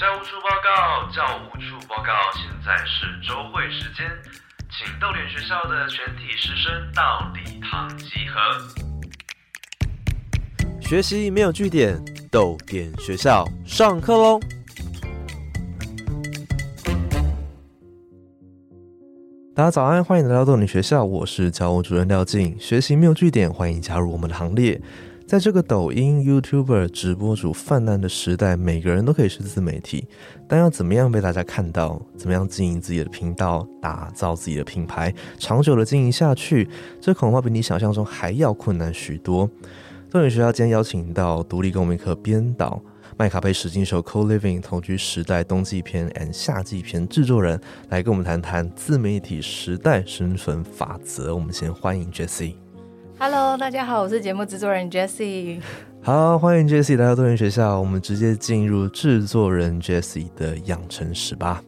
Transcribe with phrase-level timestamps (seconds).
[0.00, 4.10] 教务处报告，教务处报告，现在是周会时间，
[4.70, 8.40] 请逗点学校的全体师生到礼堂集合。
[10.80, 14.40] 学习没有据点，逗点学校上课喽！
[19.54, 22.58] 大家早安，欢迎来到逗点学校，我是教务主任廖静。
[22.58, 24.80] 学习没有据点，欢迎加入我们的行列。
[25.30, 30.08] 在这个抖音、YouTuber 直播主泛滥的时代，每个人都可以是自媒体，
[30.48, 36.68] 但要怎么样被大家看到，怎么样经营自己的频道，打造自己的品牌，长久的经营下去，
[37.00, 39.48] 这恐怕比你想象中还要困难许多。
[40.10, 42.82] 逗点学校今天邀请到独立公民课编导
[43.16, 51.32] 麦卡贝实境秀《Co Living 同居时代冬季篇》and 夏季篇制作人，来跟我们谈谈自媒体时代生存法则。
[51.36, 52.54] 我们先欢迎 Jessie。
[53.22, 55.60] Hello，大家好，我是节目制作人 Jessie。
[56.02, 57.78] 好，欢迎 Jessie 来到多元学校。
[57.78, 61.62] 我们直接进入制作人 Jessie 的养成史吧。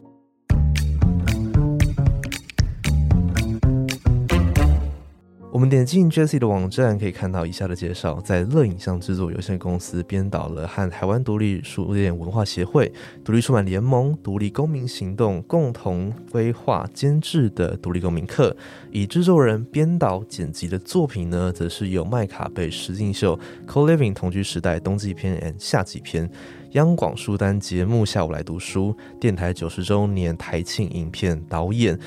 [5.53, 12.91] 我们点进 Jessie 的网站，可以看到以下的介绍：在乐影像制作有限公司编导了和台湾独立书店文化协会、
[13.23, 18.57] 独立出版联盟、独立公民行动共同规划监制的独立公民课。
[18.89, 23.39] 以制作人、编导、剪辑的作品呢，则是由麦卡贝实境秀
[23.71, 26.27] 《Co Living 同居时代冬季篇》and 夏季篇。
[26.71, 31.99] 央广书单节目下午来读书，电台九十周年台庆影片导演。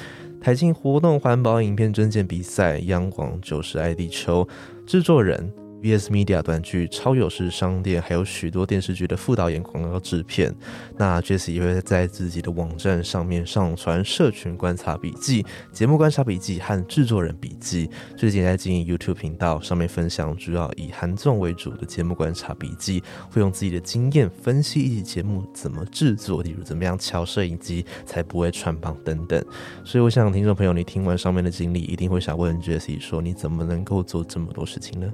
[0.46, 4.46] 台庆活动环保影片征件比赛，央广九十爱地球
[4.86, 10.54] 制作人，VS Media 短剧超有事商店，还有许多电视剧的副导演、广告制片。
[10.96, 17.88] 那 Jesse 也会在自己的网站上面上传社群观察笔记、节目观察笔记和制作人笔记。
[18.16, 29.44] 最近在经营 YouTube 频道，上面分享主要以韩综为主的节目观察笔记，会用自己的经验分析一集节目怎么制作，例如怎么样调摄影机才不会穿帮等等。
[29.84, 35.12] 所以我想，听众朋友，你听完上面的经历，一定会想问 Jesse 说：你怎么能够做这么多事情呢？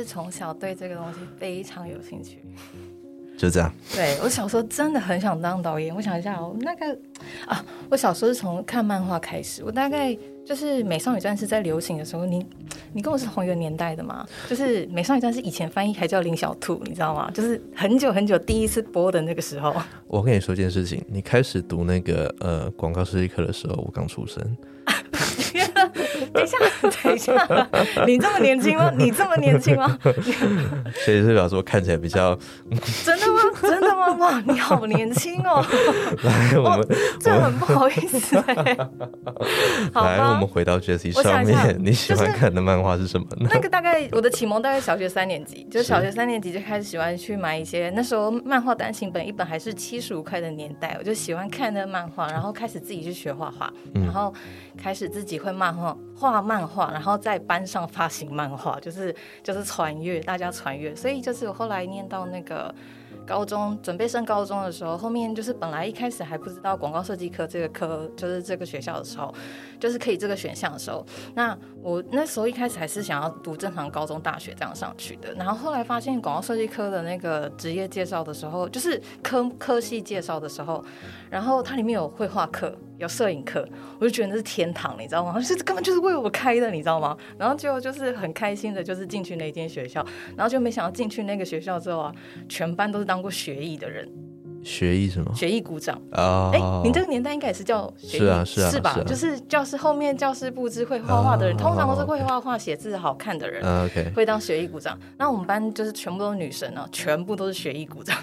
[0.00, 2.38] 就是从小对这个东西非常有兴趣。
[3.36, 5.94] 就这样，对我小时候真的很想当导演。
[5.94, 6.98] 我想一下哦，那个
[7.46, 9.62] 啊，我小时候是从看漫画开始。
[9.62, 12.46] 我大概就是《美少女战士》在流行的时候，你
[12.94, 14.26] 你跟我是同一个年代的嘛？
[14.48, 17.30] 就是《美少女战士》以前翻译还叫林小兔，你知道吗？
[17.34, 19.74] 就是很久很久第一次播的那个时候。
[20.06, 24.56] 我跟你说一件事情，你开始读那个呃广告设计课的时候，我刚出生。
[26.32, 26.58] 等一下，
[27.02, 27.68] 等一下，
[28.06, 28.90] 你这么年轻吗？
[28.96, 29.98] 你这么年轻吗？
[31.04, 32.36] 所以是表示我看起来比较
[33.04, 33.40] 真的吗？
[33.62, 34.12] 真的吗？
[34.18, 35.64] 哇，你好年轻哦！
[36.22, 36.86] 来，我们
[37.18, 38.76] 这很不好意思哎。
[39.92, 43.48] 好来，我们，回到 Jessie 上面，你喜欢看的漫画是什么呢？
[43.52, 54.32] 那个大概我的启蒙大概小学三年级，就是小学三年级就开始喜欢去买一些那时候漫画单行本，一本还是七十五块的年代，我就喜欢看那个漫画，然后开始自己去学画画，然后
[54.76, 62.74] 开始自己会漫然后画漫画，然后在班上发行漫画，就是就是传阅，大家传阅，所以就是我后来念到那个。
[63.26, 69.32] 高中准备升高中的时候，后面就是本来一开始还不知道广告设计科这个科，就是这个学校的时候，
[69.78, 71.04] 就是可以这个选项的时候，
[71.34, 80.84] 那我那时候一开始还是想要读正常高中、大学这样上去的，然后后来发现广告设计科的那个职业介绍的时候，就是科科系介绍的时候，
[81.30, 83.66] 然后它里面有绘画课、有摄影课，
[83.98, 85.32] 我就觉得那是天堂，你知道吗？
[85.40, 87.16] 就是根本就是为我开的，你知道吗？
[87.38, 90.04] 然后就就是很开心的，就是进去那间学校，
[90.36, 92.14] 然后就没想到进去那个学校之后啊，
[92.48, 94.06] 全班都是当过学艺的人，
[94.62, 95.34] 学艺什么？
[95.34, 96.00] 学艺鼓掌。
[96.12, 98.92] 啊哎、你这个年代应该也是叫学艺是啊是啊吧？
[98.94, 103.64] 是啊就是教室后面教室布置会画画的人，哦通常都是会画画、写字好看的人。
[103.64, 108.16] 啊 OK，会当学艺鼓掌，那我们班就是全部都是女生啊，全部都是学艺鼓掌。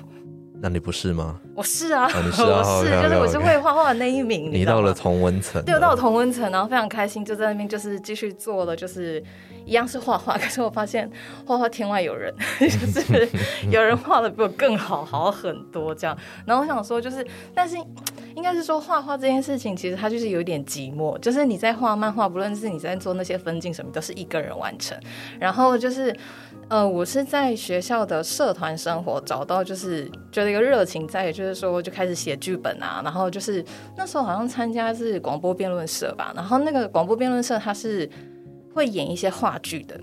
[0.60, 1.40] 那你不是吗？
[1.56, 4.52] 我是啊，哦你是啊 我是，就是我是会画画的那一名。
[4.52, 9.24] 你到了同温层，对，我到了同温层，然后非常开心，就在那边就是继续做了，就是
[9.66, 11.10] 一样是画画，可是我发现
[11.46, 13.30] 画画天外有人， 就是
[13.70, 16.18] 有人画的比我更好，好很多这样。
[16.46, 17.76] 然后我想说，就是但是
[18.36, 24.98] 应该是说画画这件事情，其实它就是有点寂寞，就是你在画漫画，不论是你在做那些分镜什么，都是一个人完成。
[25.40, 26.16] 然后就是
[26.70, 33.64] 呃，我是在学校的社团生活找到就是觉得一个热情在，也就是说就开始写剧本啊，然后就是
[33.96, 38.10] 那时候好像参加是广播辩论社吧，然后那个广播辩论社它是
[38.74, 39.98] 会演一些话剧的。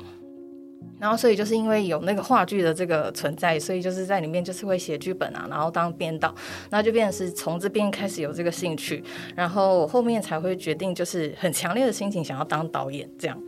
[0.98, 6.34] 然后，所以就是因为有那个话剧的这个存在，所以就是在里面就是会写剧本啊，然后当编导，
[6.70, 9.04] 那就变成是从这边开始有这个兴趣，
[9.36, 13.38] 然后后面才会决定就是很强烈的心情想要当导演这样。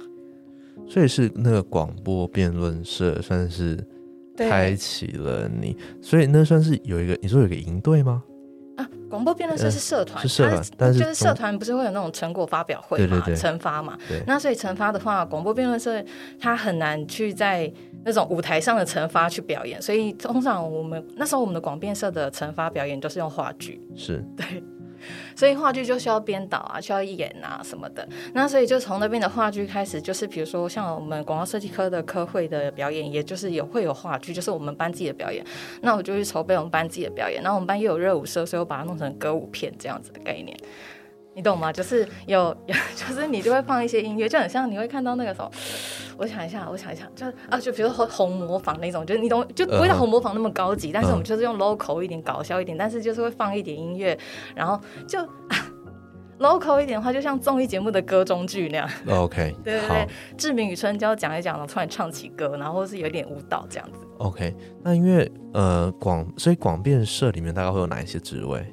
[0.88, 3.78] 所以是那个广播辩论社算是
[4.37, 8.23] 开启了你，所以那算是有一个，你说有一个营队吗？
[8.76, 13.96] 啊，广播辩论社是社团，是社团，但是就是社团不是会有那种成果发表会嘛，惩罚嘛。
[14.26, 16.05] 那所以惩罚的话，广播辩论社
[16.38, 17.72] 它很难去在
[18.05, 24.62] 那种舞台上的惩罚去表演，所以通常我们那时候我们的广辩社的惩罚表演都是用话剧，是对。
[25.35, 28.06] 所以话剧就需要编导啊，需要演啊什么的。
[28.32, 35.44] 那所以就从那边的话剧开始，就是比如说像我们广告设计科的科会的表演，也就是有会有话剧，就是我们班自己的表演。
[35.82, 37.43] 那我就去筹备我们班自己的表演。
[37.43, 40.56] 那我们班又有热舞社，所以我把它弄成歌舞片这样子的概念。
[41.36, 41.70] 你懂吗？
[41.70, 45.50] 就是有，有 就是你就会放一些音乐，就很像你会看到那个什么，
[46.16, 54.18] 我想一下，我想一下，就啊，就比如说红模仿那种，就是你懂，就不会像红模仿那么高级，但是我们就是用 local 一点，搞笑一点，但是就是会放一点音乐，
[54.54, 55.18] 然后就
[56.40, 58.88] local 一点的话，就像综艺节目的歌中剧那样。
[59.06, 64.00] OK， 对对对，志明与春娇讲一讲然后，突然唱起歌，然后是有点舞蹈这样子。
[64.18, 68.66] OK，那因为呃广，所以广电社里面大概会有哪一些职位？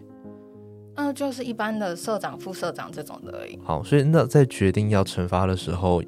[0.96, 3.58] 嗯，就是一般的社长、副社长这种的而已。
[3.64, 6.02] 好，所以那在决定要惩罚的时候，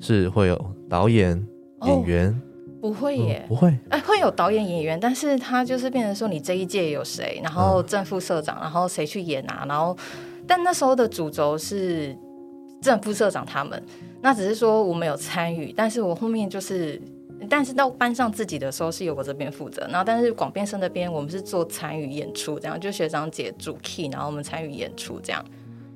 [0.00, 1.46] 是会有导演、
[1.82, 2.42] 演员？
[2.80, 3.76] 不会耶，不会。
[3.90, 9.64] 哎，会有导演、演员，但是他就是变成说，你这一届有谁，然后正副社长，然后谁去演啊？
[9.68, 9.96] 然后，
[10.46, 12.16] 但那时候的主轴是
[12.80, 13.82] 正副社长他们，
[14.22, 17.00] 那只是说我们有参与，但是我后面就是。
[17.48, 25.44] 但是到班上自己的时候是由我这边负责，然后但是广编生那边我们是做参与演出，这样就学长姐主 key，然后我们参与演出这样。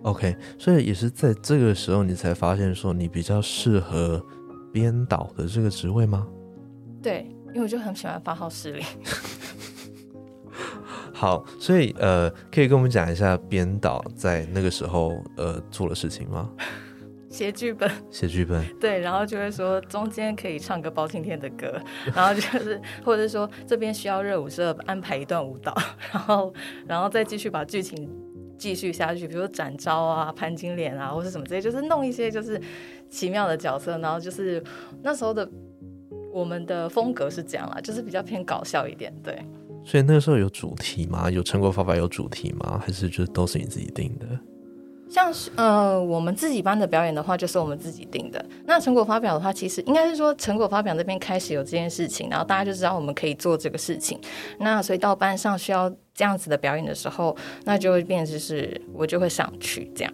[0.02, 4.24] OK，所以也是在这个时候你才发现说你比较适合
[4.72, 6.26] 编导的这个职位吗？
[7.02, 8.84] 对，因为我就很喜欢发号施令。
[11.12, 16.50] 好，所以呃，可以跟我们讲一下编导在那个时候呃做的事情吗？
[17.34, 21.80] 写剧本，写剧本， 对，然后就会说中间可以唱个包青天的歌，
[22.14, 25.76] 然后就是或者说这边需要热舞社安排一段舞蹈，
[26.14, 26.54] 然后
[26.86, 28.08] 然后再继续把剧情
[28.56, 32.60] 继续下去，比如说展昭啊、潘金莲啊，或是什么这些，就是弄一些就是
[33.10, 34.62] 奇妙的角色，然后就是
[35.02, 35.50] 那时候的
[36.32, 39.36] 我们的风格是这样啦，就是比较偏搞笑一点，对。
[39.84, 41.28] 所以那个时候有主题吗？
[41.28, 42.80] 有成果发表有主题吗？
[42.80, 44.26] 还是就都是你自己定的？
[45.14, 48.44] 像是呃，我们自己班的表演的话，就是我们自己定的。
[48.66, 54.18] 那成果发表的话，其实应该是说成果发表那边开始有这件事情，然后大家就知道我们可以做这个事情。
[54.58, 60.12] 那所以到班上需要这样子的表演的时候，那就会变成是我就会上去这样。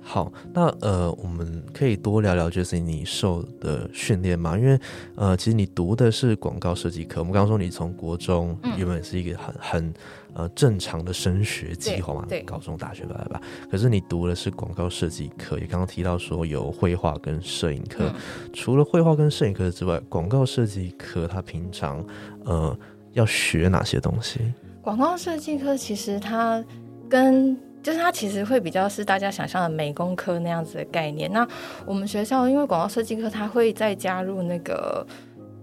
[0.00, 4.80] 好，那呃，我们可以多聊聊就是你受的训练嘛，因为
[5.14, 7.20] 呃，其实你读的是广告设计课。
[7.20, 9.94] 我们刚刚说你从国中原本是一个很很
[10.34, 13.40] 呃正常的升学计划嘛，对，高中、大学吧，吧。
[13.70, 18.10] 可是你读的是广告设计课，也刚刚提到说有绘画跟摄影课。
[18.52, 22.04] 除了绘画跟摄影课之外，广告设计课它平常
[22.44, 22.76] 呃
[23.12, 24.40] 要学哪些东西？
[24.80, 26.64] 广告设计课其实它
[27.08, 31.30] 跟就是它其实会比较是大家想象的美工科那样子的概念。
[31.32, 31.46] 那
[31.84, 35.06] 我们学校因为广告设计课，它会再加入那个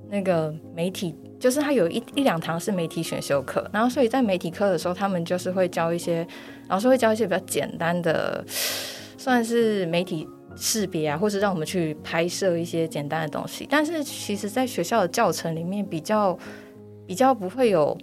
[0.10, 3.68] 那个媒体，就是他有一一两堂是媒体选修课。
[3.72, 6.28] 然后所以在媒体课的时候，他们就是会教一些
[6.68, 8.44] 老师会教一些比较简单的，
[9.18, 13.66] 算是媒体识别啊，或是让我们去拍摄一些简单的东西。
[13.70, 16.38] 但是其实在学校的教程里面，比较
[17.08, 17.98] 比较不会有。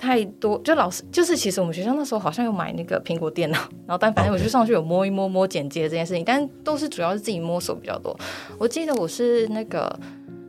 [0.00, 8.16] 太多，就老师就是，其实我们学校那时候好像有买那个苹果电脑，然后但反正我就上去有摸一摸摸剪接这件事情，但都是主要是自己摸索比较多。
[8.58, 9.98] 我记得我是那个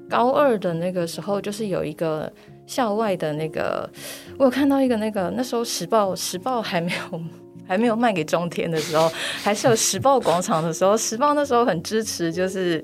[0.10, 2.32] 高二的那个时候，就是有一个
[2.66, 3.90] 校外的那个，
[4.38, 7.22] 我有看到一个那个那时候时报时报还没有
[7.68, 9.08] 还没有卖给中天的时候，
[9.44, 12.84] 还是有时报广场的时候，时报那时候很支持，就是。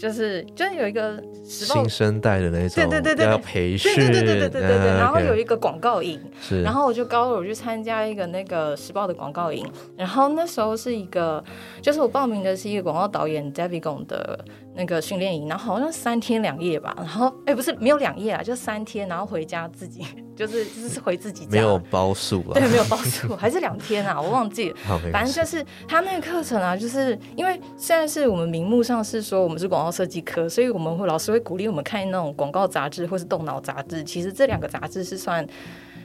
[0.00, 4.86] 就是就是有一个新生代的那种，对对对对，要培训，对对对对对对对。
[4.96, 6.62] 然后有一个广告营，是。
[6.62, 11.44] 然后我就高二我去参加一个那个时报的广告营，然后那时候是一个，
[11.82, 14.42] 就是我报名的是一个广告导演 David Gong 的
[14.74, 20.06] 那个训练营，然后好像三天两夜吧，然后哎不是没有两夜啊，就三天，然后回家自己。
[20.40, 24.76] 就是就是回自己家，没有包宿啊，对，没有包宿， 还是两天啊，我忘记了。
[25.12, 34.02] 反正就是他那个课程啊，就是因为现在是我们名目上是说我们是广告设计科，所以我们会老师会鼓励我们看那种广告杂志或是动脑杂志。
[34.02, 35.46] 其实这两个杂志是算。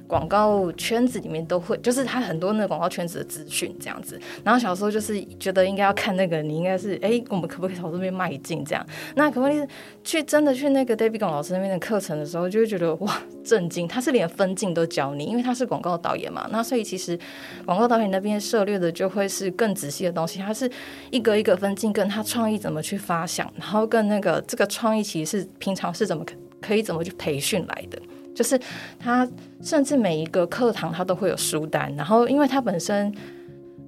[0.07, 4.19] 广告圈子里面都会，就是他很多那个广告圈子的资讯这样子。
[4.43, 8.85] 然后小时候就是觉得应该要看那个，你应该是哎，我们可不可以朝这边迈进这样？
[9.15, 9.67] 那可不可以
[10.03, 13.87] 去真的去那个 David Gong 老师那边的课程的时候，就会觉得哇，震惊！
[13.87, 16.47] 他是连分镜都教你，因为他是广告导演嘛。
[16.51, 17.17] 那所以其实
[17.65, 20.69] 广告导演那边涉猎的就会是更仔细的东西，他是
[21.09, 26.25] 一个一个分镜，跟他创意怎么去发想，然后跟那个这个创意其实是平常是怎么
[26.61, 27.99] 可以怎么去培训来的。
[28.35, 28.59] 就是
[28.99, 29.25] 他
[29.65, 33.11] 甚至每一个课堂他都会有书单，然后因为他本身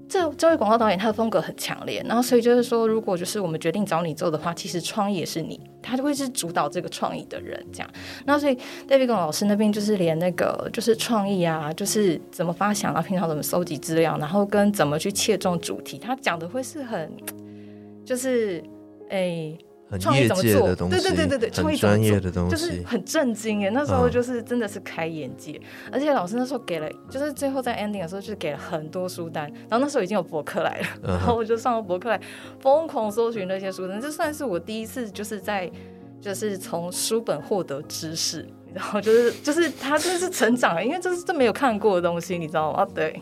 [0.09, 7.89] 这这位广告导演他的风格很强烈，然后所以就是说，如果就是我们决定找你做的话，其实创意也是你，他就会是主导这个创意的人这样。
[8.25, 8.57] 那所以
[8.87, 17.11] David 老师那边就是连那个就是创意啊，就是怎么发想啊，平常怎么搜集资料，然后跟怎么去切中主题，他讲的会是很
[18.03, 18.63] 就是
[19.09, 19.55] 诶。
[19.99, 20.75] 创意怎么做？
[20.89, 23.69] 对对对对对，创意专业的东西就是很震惊耶！
[23.69, 29.45] 那时候就是真的是开眼界，而且老师那时候给了，就是最后在 ending 的时候，就是给了很多书单。
[29.69, 32.19] 然后那时候已经有博客来了，然后我就上了博客来，
[32.59, 34.01] 疯狂搜寻那些书单。
[34.01, 35.71] 这算是我第一次就是在
[36.19, 42.85] 就是从书本获得知识，然后就是就是他真的是成长，因为这是这没有看过的东西，你知道吗？
[42.93, 43.21] 对。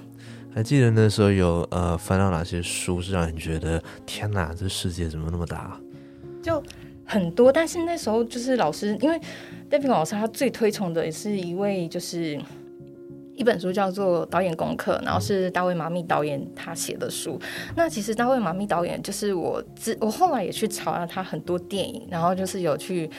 [0.53, 5.77] 还记得那时候有呃翻到哪些书是让你觉得天哪，这世界怎么那么大？
[6.46, 6.62] 就
[7.04, 9.20] 很多，但是那时候就是老师，因为
[9.68, 12.40] David 老师他最推崇的也是一位，就是
[13.34, 17.42] 一本书叫做《导演功课》，然后是大卫马密导演他写的书。
[17.75, 23.10] 那其实大卫马密导演就是我之我后来也去查了他很多电影，然后就是有去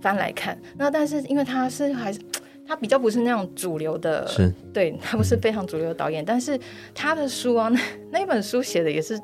[0.00, 0.56] 翻来看。
[0.78, 2.20] 那但是因为他是还是
[2.64, 6.56] 他比较不是那种主流的，是对他不是非常主流的导演，但是
[6.94, 7.80] 他的书啊，那
[8.20, 9.20] 那本书写的也是。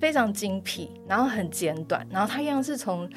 [0.00, 3.08] 非常精辟，然后很简短，然后他一样是从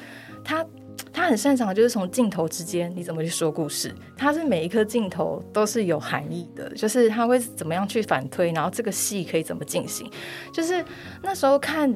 [0.44, 0.64] 他
[1.12, 10.10] 他很擅长的就是从镜头之间你怎么去说故事，他是每一颗镜头都是有含义的，就是他会怎么样去反推，然后这个戏可以怎么进行，
[10.52, 10.84] 就是
[11.22, 11.92] 那时候看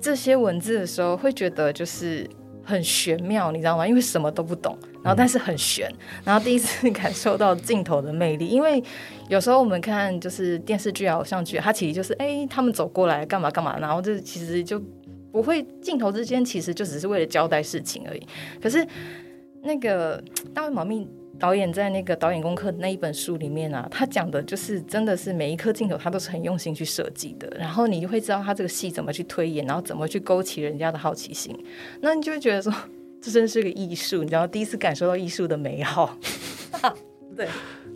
[0.00, 2.28] 这些文字的时候会觉得就是
[2.62, 3.86] 很玄妙，你知道吗？
[3.86, 4.78] 因为什么都不懂。
[5.02, 5.88] 然后，但是很悬。
[6.24, 8.82] 然后第一次感受到镜头的魅力，因为
[9.28, 14.82] 有时候我们看就是电视剧啊、偶像剧，它其实就是哎，他们走过来干嘛干嘛，然后这其实就
[15.30, 18.26] 不会镜头之间其实就只是为了交代事情而已。
[18.60, 18.84] 可是
[19.62, 27.48] 那个 大卫·毛密导演在那个导演功课那一本书里面啊，他讲的就是真的是每一颗镜头他都是很用心去设计的。
[27.56, 31.56] 然后你就会知道他这个戏怎么去推演，然后怎么去勾起人家的好奇心。
[32.00, 32.74] 那你就会觉得说。
[33.20, 36.16] 这真是个艺术，你知道，第一次感受到艺术的美好。
[37.36, 37.46] 对，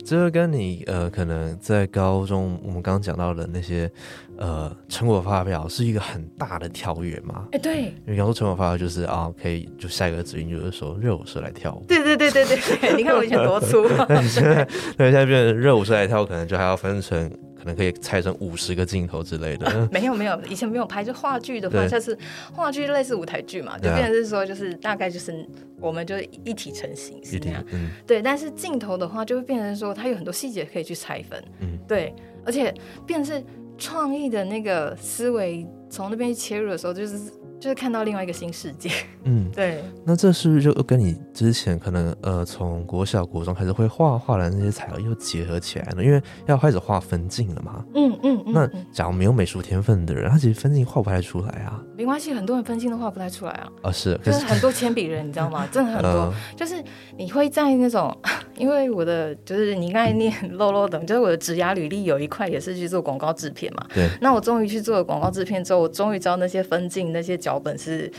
[0.05, 3.91] 这个跟你呃，可能在高中我们刚刚讲到的那些
[4.37, 7.45] 呃成果发表是一个很大的跳跃嘛？
[7.51, 11.83] 哎，对，因为刚说成果发表就是啊，可以就下一个指令就是说热舞社来跳舞。
[11.87, 13.83] 对对对对对， 你看我以前多粗。
[14.07, 17.29] 对现在变成热舞社来跳，可能就还要分成。
[17.63, 19.65] 可能可以拆成五十个镜头之类的。
[19.89, 22.17] 没有没有，以前没有拍，就话剧的话，就是
[22.51, 25.47] 话剧类似舞台剧嘛，就变成是说，就是大概就是
[25.79, 27.63] 我们就一体成型是这样。
[27.71, 28.21] 嗯，对。
[28.21, 31.41] 但是镜头的话，就会变成说，它有很多细节可以去拆分。
[31.61, 32.13] 嗯，对。
[32.45, 32.73] 而且
[33.07, 33.41] 变成是
[33.77, 37.17] 创意的那个思维，从那边切入的时候，就是。
[37.63, 38.89] 就是看到另外一个新世界，
[39.23, 39.81] 嗯， 对。
[40.03, 46.03] 那这是不是就跟你之前可能呃从国小国中开始会画画的那些材料又结合起来呢？
[46.03, 47.85] 因为要开始画分镜了嘛。
[47.95, 48.43] 嗯嗯。
[48.47, 51.81] 那假如没有美术天分的人，他其实分镜画不太出来啊。
[51.95, 53.69] 没关系，很多人分镜都画不太出来啊。
[53.83, 55.65] 啊是，就是很多铅笔人，你知道吗？
[55.71, 56.33] 真的很多。
[56.57, 56.83] 就是
[57.17, 58.13] 你会在那种，
[58.57, 63.85] 因为我的就是你刚才念漏漏等，就是我的职涯履历有一块也是去做广告制片嘛。
[63.93, 64.09] 对。
[64.19, 67.52] 那我终于去做了广告制片之后，我终于知道那些分镜那些脚。
[67.53, 68.11] 脚本是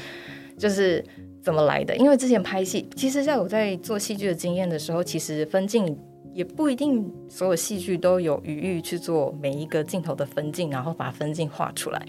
[0.57, 1.05] 就是
[1.43, 1.97] 怎么来的？
[1.97, 5.99] 因为之前拍戏，其实在我在做戏剧的经验的时候，其实分镜
[6.33, 12.01] 也不一定所有戏剧都有余裕去做每一个镜头的分镜，然后把分镜画出来。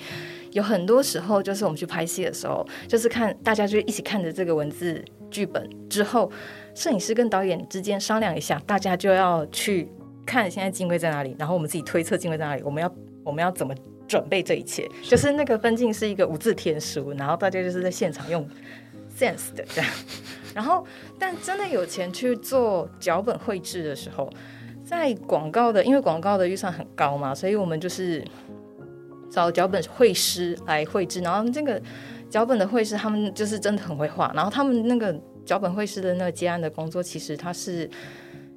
[0.52, 6.32] 有很多时候，就是我们去拍戏的时候，就是看大家就一起看着这个文字剧本之后，
[6.76, 9.90] 摄影师跟导演之间商量一下，大家就要去
[10.28, 13.74] 看现在镜位在哪里，然后我们自己推测镜位在哪里，我们要我们要怎么。
[14.08, 18.48] 准备这一切，就是那个分镜是一个无字天书，然后大家就是在现场用
[19.18, 19.92] sense 的这样，
[20.54, 20.86] 然后
[21.18, 24.30] 但真的有钱去做脚本绘制的时候，
[24.84, 28.24] 在广告的，因为广告的预算很高嘛，所以我们就是
[29.32, 31.82] 找脚本绘师来绘制，然后这个
[32.30, 37.90] 脚本的绘师他们就是真的很会画，然后他们那个脚本绘师的那个接案的工作，其实他是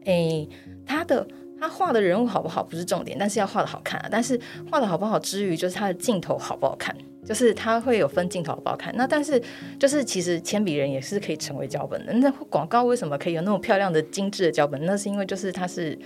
[0.04, 0.48] 诶
[0.84, 1.26] 他的。
[1.60, 4.08] 他画的人物好不好不是重点，但是要画的好看啊。
[4.10, 4.38] 但是
[4.70, 8.94] 画的好不好之余，就是他的镜头好不好看，就是他会有分镜头好不好看。
[8.96, 9.42] 那但是
[9.78, 12.12] 就是其实铅笔人也是可以成为脚本的。
[12.12, 14.84] 那广告为什么可以有那么漂亮的精致的脚本？
[14.86, 15.98] 那是因为就是他是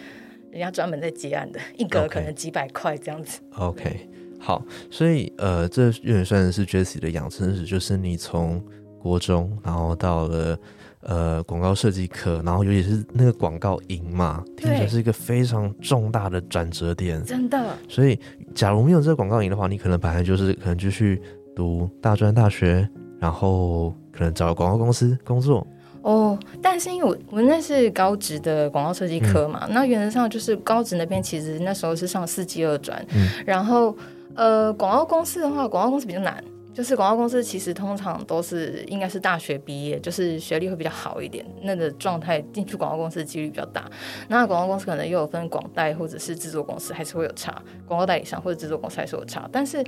[0.51, 3.41] 人家专门在接案的，一格可能几百块这样子。
[3.57, 8.63] OK，好，所以呃，这有点算是 Jessie 的养成史，就是你从
[8.99, 10.59] 国中然后到了。
[11.03, 17.77] 呃，广告设计课，然后尤其是那个广告营嘛，听起来是一个非常重大的转折点，真的。
[17.89, 18.19] 所以，
[18.55, 21.21] 假如没有这个广告营的话，你可能本来就是可能就去
[21.57, 25.67] 读大专大学，然后可能找广告公司工作。
[26.03, 33.05] 哦，但是因为我我那是高职的广告设计科嘛，那原则上就是高职那边其实那时候是上四季二专，
[33.47, 33.97] 然后
[34.35, 43.91] 呃广告公司的话，广告公司比较难，就是广告公司其实通常都是应该是大学毕业，就是学历会比较好一点，那个状态进去广告公司的几率比较大。
[44.29, 49.49] 那广告公司可能又有分广代或者是制作公司，还是会有差，广告代理商或者制作公司还是有差。
[49.53, 49.85] 但是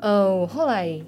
[0.00, 1.00] 呃，我后来。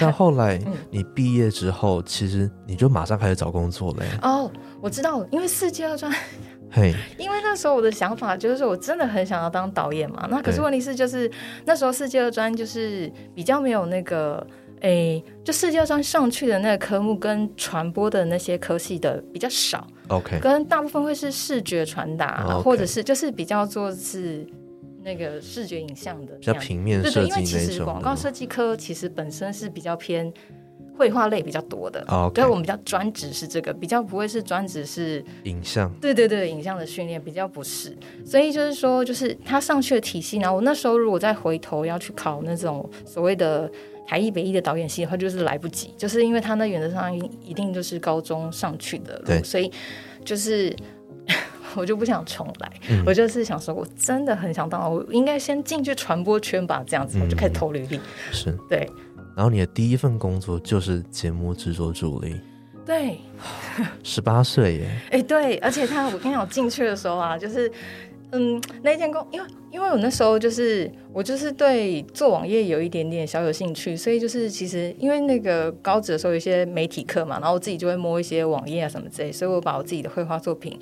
[0.00, 4.04] 那后来你毕业之后，其实你就马上开始找工作了。
[4.20, 4.50] 哦，
[4.82, 6.12] 我知道，因为世界二专，
[6.70, 10.26] 嘿，因为那时候我的想法就是说我真的很想要当导演嘛。
[10.30, 11.30] 那可是问题是，就是
[11.64, 14.46] 那时候世界二专就是比较没有那个，
[14.80, 19.86] 哎，就世界二专上去的那个科目跟传播的那些科系的比较少。
[20.08, 24.46] OK，跟大部分会是视觉传达，或者是就是比较做是。
[25.02, 30.32] 那个视觉影像的，比较平面设计因为其实广告设计科其实本身是比较偏
[30.96, 35.90] 绘画类比较多的，所以我们比较专职是这个，比较不会是专职是影像。
[36.00, 43.70] 对对对，影像的训练比较不是，所以就是说，就是他上去的体系，然后我那时候如果再回头要去考那种所谓的
[44.06, 49.70] 台艺北艺的导演系的话，就是来不及，就是因为他那原则上一定就是高中上去的路，所以
[50.24, 50.74] 就是。
[51.74, 52.72] 我就不想重来，
[53.04, 58.00] 我就是想说，我真的很想当，我应该先进去传播圈吧，这样子我就开始投履历。
[58.32, 58.88] 是，对。
[59.36, 62.40] 然后你的第一份工作就是节目制作助理。
[62.86, 63.20] 对，
[64.02, 65.00] 十八岁耶。
[65.10, 67.70] 哎，对，而且他，我跟你讲，进去的时候啊，就是，
[68.32, 69.46] 嗯，那间工，因为。
[69.72, 80.78] 因为我那时候就是我就是对做网页有一点点小有兴趣，所以就是其实因为那个高职的时候有一些媒体课嘛，然后我自己就会摸一些网页啊什么之类，所以我把我自己的绘画作品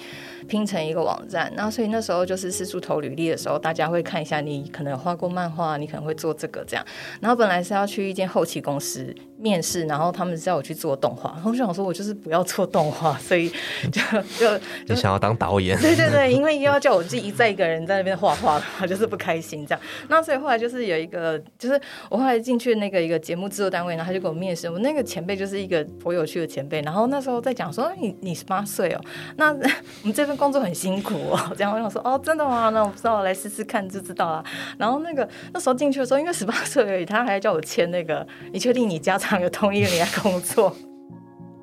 [0.46, 1.52] 拼成一个网站。
[1.56, 6.86] 然后所以那时候就是四处投履历的时候，大家会看一下你可能画过漫画，你可能会做这个这样。
[7.20, 13.50] 然后本来是要去一间后期公司面试，然后他们叫我去做动画， 我想说我就是不要做动画， 所以
[13.90, 14.00] 就
[14.38, 15.78] 就就想要当导演？
[15.80, 18.62] 对对对， 因为又要叫我自己再一个人在那边画画。
[18.88, 24.68] 就是不开心这样，那所以后来就是有一个，就是我后来进去那个一个节目制作单位，然后他就给我面试。
[24.68, 29.00] 我那个前辈就是一个颇有趣的前辈，然后那时候在讲说，你你十八岁哦，
[29.36, 29.58] 那我
[30.04, 31.52] 们这份工作很辛苦哦。
[31.56, 32.68] 这样我想说，哦，真的吗？
[32.70, 34.44] 那我不知道，来试试看就知道了。
[34.76, 40.74] 然后那个那时候进去的时候，因为十八岁而已，他还叫我签那个，你确定你家长有同意你来工作？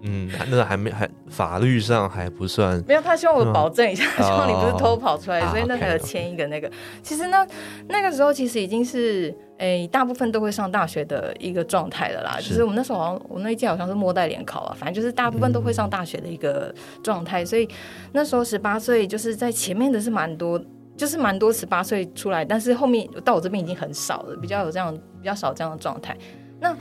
[0.04, 6.67] 嗯，那个还没还法律上还不算，没有他希望我保证一下，希望你不是偷跑出来，所以那个签一个那个。
[7.04, 7.45] 其实呢，
[7.88, 12.38] 那个时候其实已经是诶，大部分都会上大学的一个状态了啦。
[12.39, 17.45] 就是我们那时候好像我那一届好像是末代联考啊，反正就是大部分都会上大学的一个状态。
[17.45, 17.69] 所以
[18.12, 20.60] 那时候十八岁，就是在前面的是蛮多，
[20.97, 26.17] 就是蛮多十八岁出来，但是后面到我这边已经很少了，比较有这样比较少这样的状态。
[26.60, 26.76] 那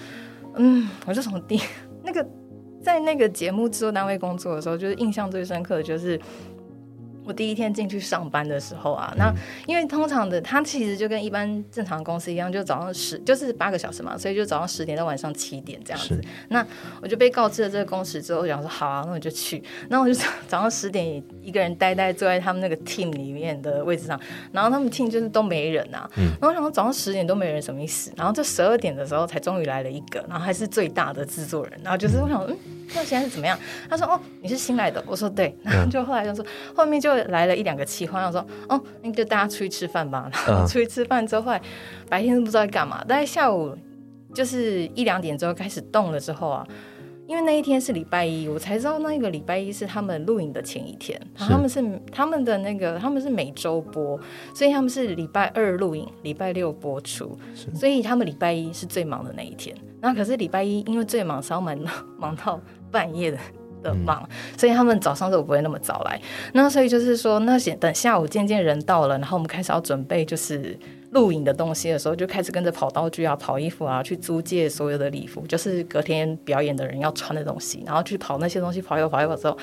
[0.56, 1.60] 嗯，我就从第
[2.02, 2.26] 那个。
[2.82, 6.18] 在那个节目制作单位工作的时候，就是印象最深刻的就是。
[7.24, 9.32] 我第一天进去上班的时候啊，那
[9.66, 16.20] 因为通常的他其实就跟一般正常公司一样，就早上十就是八个小时嘛，所以就早上十点到晚上七点这样子。
[16.48, 16.66] 那
[17.00, 19.62] 我就被告知了这个工时之后，我想说好啊，那我就去。
[19.88, 20.14] 那我就
[20.48, 24.20] 早上十点一个人呆呆坐在他们那个 team 里面的位置上，
[24.52, 26.10] 然后他们 team 就是都没人啊。
[26.16, 28.10] 然后我想说早上十点都没人什么意思？
[28.16, 31.80] 然后这十二点的时候才终于来了一个，然后还是最大的制作人。
[31.82, 32.56] 然后就是我想，嗯，
[32.94, 33.56] 那现在是怎么样？
[33.88, 35.04] 他说哦，你是新来的。
[35.06, 35.56] 我说对。
[35.62, 37.20] 然后就后来就说后面就。
[37.30, 40.30] 来了一两个企划，我说哦，那就大家出去吃饭吧。
[40.46, 41.60] 然后出去吃饭之后，后来
[42.08, 43.04] 白天都不知道在干嘛。
[43.04, 43.76] 大概下午
[44.32, 46.66] 就是一两点之后开始动了之后啊，
[47.26, 51.20] 因为那一天是礼拜一，我才知道那个礼拜一是他们录影的前一天。
[51.36, 54.18] 他们是他们的那个他们是每周播，
[54.54, 57.38] 所以他们是礼拜二录影，礼拜六播出。
[57.74, 59.76] 所以他们礼拜一是最忙的那一天。
[60.00, 61.78] 那可是礼拜一因为最忙，稍忙
[62.16, 62.58] 忙到
[62.90, 63.38] 半夜的。
[63.82, 66.20] 的忙，所以他们早上都不会那么早来。
[66.52, 70.78] 那所以就是说，那些等下午渐渐人到了，然后我们开始要准备就是
[71.12, 79.56] 录影的东西的时候，就开始跟着跑道具啊、跑衣服啊，去租借所有的礼服，就是隔天表演的人要穿的东西，然后去跑那些东西，跑一跑跑一跑之后，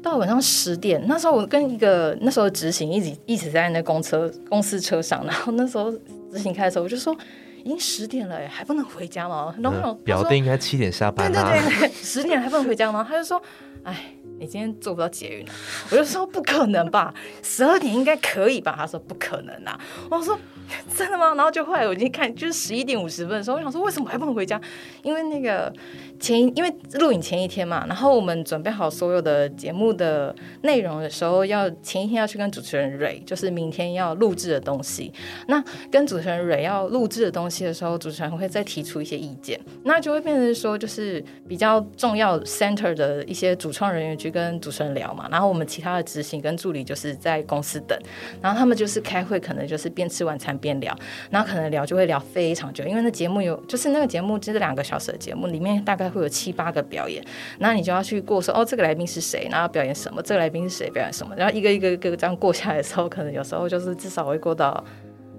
[0.00, 5.90] 到晚上十点，那时候我跟一个那时候执行一直一直在那公车公司车上，然后那时候
[6.30, 7.16] 执行开的时候，我就说。
[7.64, 9.54] 已经十点了，哎，还不能回家吗？
[9.62, 11.52] 然后表弟应该七点下班啊。
[11.52, 13.06] 对对对，十点还不能回家吗？
[13.08, 13.40] 他就说，
[13.84, 15.52] 哎，你今天做不到捷运了。
[15.90, 18.74] 我就说不可能吧，十二点应该可以吧？
[18.76, 19.78] 他说不可能啊。
[20.10, 20.38] 我说
[20.96, 21.34] 真的吗？
[21.34, 24.60] 然后就后来我已经看，就是十一点五十分的时候，我想说为什么还不能回家？
[25.02, 25.72] 因为那个
[26.18, 35.12] 前因为录影前一天嘛，然后我们准备好所有的节目的内容的时候，要前一天要去跟主持人蕊，就是明天要录制的东西。
[35.48, 47.98] 那跟主持人蕊要录制的东西的时候，主持人会再提出一些意见，那就会变成说，就是比较重要 center 的一些主创人员去跟主持人聊嘛，然后我们其他的执行跟助理就是在公司等，
[48.40, 50.96] 然后他们就是开会，可能就是边吃晚餐边聊，
[51.30, 57.24] 然后可能聊就会聊非常久，因为那节目有就是那个节目就是两个小时的节目，里面大概会有七八个表演，
[57.58, 64.84] 那你就要去过说哦这个来宾是谁，然后表演什么，这个来宾是谁表演什么，然后一个一个一个这样过下来的时候，可能有时候就是至少会过到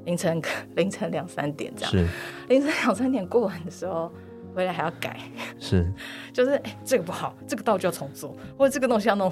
[0.06, 0.42] 凌晨
[0.76, 2.06] 凌晨两三点这样，是
[2.50, 4.12] 凌晨两三点过完的时候。
[4.54, 5.18] 回来还要改，
[5.62, 5.90] 是，
[6.34, 9.32] 就是哎，这个不好，这个道具要重做，或者这个东西要弄。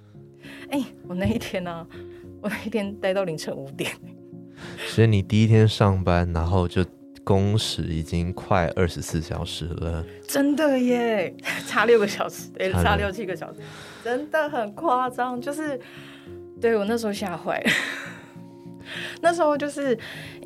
[0.72, 1.86] 哎，我那一天呢，
[2.40, 3.92] 我那一天待到凌晨五点。
[4.86, 6.84] 所以你第一天上班，然后就
[7.24, 10.04] 工时已经快二十四小时了。
[10.26, 11.34] 真的耶，
[11.66, 13.60] 差六个小时，对，差六七个小时，
[14.04, 15.40] 真的很夸张。
[15.40, 15.80] 就是，
[16.60, 17.70] 对我那时候吓坏了。
[19.20, 19.96] 那时候就是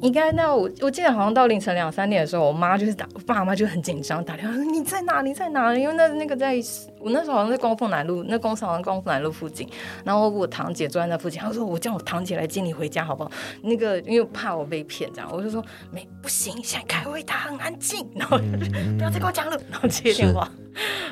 [0.01, 5.21] 应该那我我记得好像到凌晨两三点的时候，我妈就是打，我爸妈就很紧张，打电话说你在哪？
[5.23, 5.75] 你在哪？
[5.77, 6.55] 因为那那个在
[6.99, 9.69] 我那时候好像在光复南路，那公司好像光复南路附近。
[10.05, 13.31] 然后我堂姐坐在那附近，她说我叫我堂姐来接你回家好不好？
[13.63, 18.39] 那个因为怕我被骗这样，我就说没不行，现在开会，她很安静，然后
[18.99, 20.51] 不要再跟我讲了，然后接电话。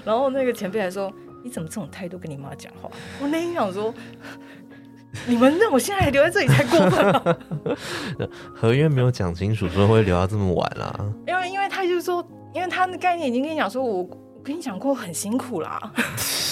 [0.05, 1.13] 然后那个前辈还说
[1.45, 2.91] 你怎么这种态度跟你妈讲话？
[3.21, 3.93] 我那天想说。
[5.27, 7.37] 你们那我现在还留在这里才过分。
[8.55, 10.95] 合约没有讲清楚，说会留到这么晚啊？
[11.27, 15.93] 因为，因为他就是说，因为他的概念已经跟你讲说，我我跟你讲过很辛苦啦。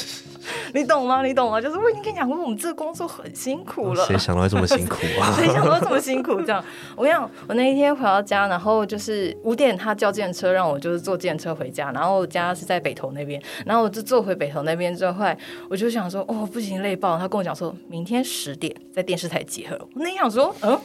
[0.75, 1.23] 你懂吗？
[1.25, 1.61] 你懂吗？
[1.61, 4.05] 就是我已经跟你讲过，我们这个工作很辛苦了。
[4.07, 5.33] 谁想到会这么辛苦啊？
[5.37, 6.41] 谁想到这么辛苦？
[6.43, 6.65] 这样，
[6.97, 15.37] 我跟你讲，我那一天回到家，然后就是五点，他叫电车让我就是坐电车回家，然后家是在北投那边，然后我就坐回北投那边之后，后来
[15.69, 17.19] 我就想说，哦，不行，累爆。
[17.19, 19.77] 他跟我讲说，明天十点在电视台集合。
[19.95, 20.79] 我那想说，嗯。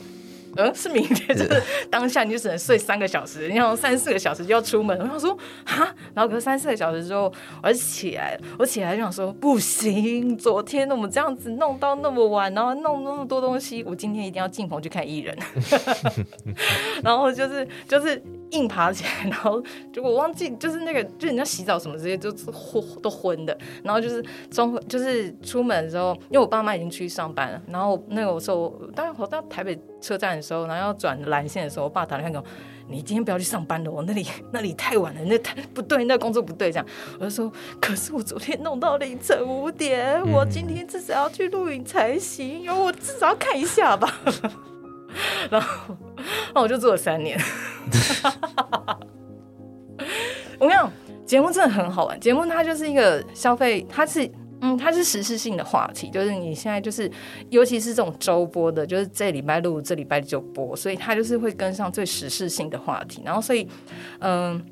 [0.58, 4.98] 嗯，是明天，就是当下你就只能睡三个小时，你要三四个小时就要出门。
[5.00, 5.32] 我想说
[5.66, 7.32] 啊，然后可是三四个小时之后，
[7.64, 8.42] 我就起来了。
[8.58, 15.38] 我起来就想说，不行，昨天我们这样子弄到那么晚，然后弄那么多东西，我今天一定要进棚去看艺人。
[17.04, 19.62] 然后就是就是硬爬起来，然后
[19.92, 23.58] 就我忘记，就是那个就人家洗澡什么这些就是昏都昏的。
[23.84, 29.78] 然后就是中就是出门的时候，因为我爸妈已经去上班了，然后那个我说我当然我到台北。
[30.02, 32.44] 车站的时候，然后要转蓝线的时候，我爸打电话给我
[32.90, 36.86] ：“你今天不要去上班了，我那里那里太晚了，那太不对，那工作不对。”这样，
[37.20, 44.12] 我就说：“可是我昨天弄到凌晨五点，我今天至少要去录影才行，因为我至少要看一下吧。”
[45.50, 45.95] 然后，
[46.54, 47.39] 那我就做了三年。
[50.60, 50.91] 我跟你讲，
[51.26, 54.30] 节目真的很好玩，节目它就是一个消费，它是。
[54.63, 57.12] 嗯，它是实时性的话题，就是你现在就是，
[57.50, 63.67] 尤其是这种周播的，就是这礼拜录，这礼拜就播，所以它就是会跟上最实时性的话题，然后所以，
[64.19, 64.63] 嗯。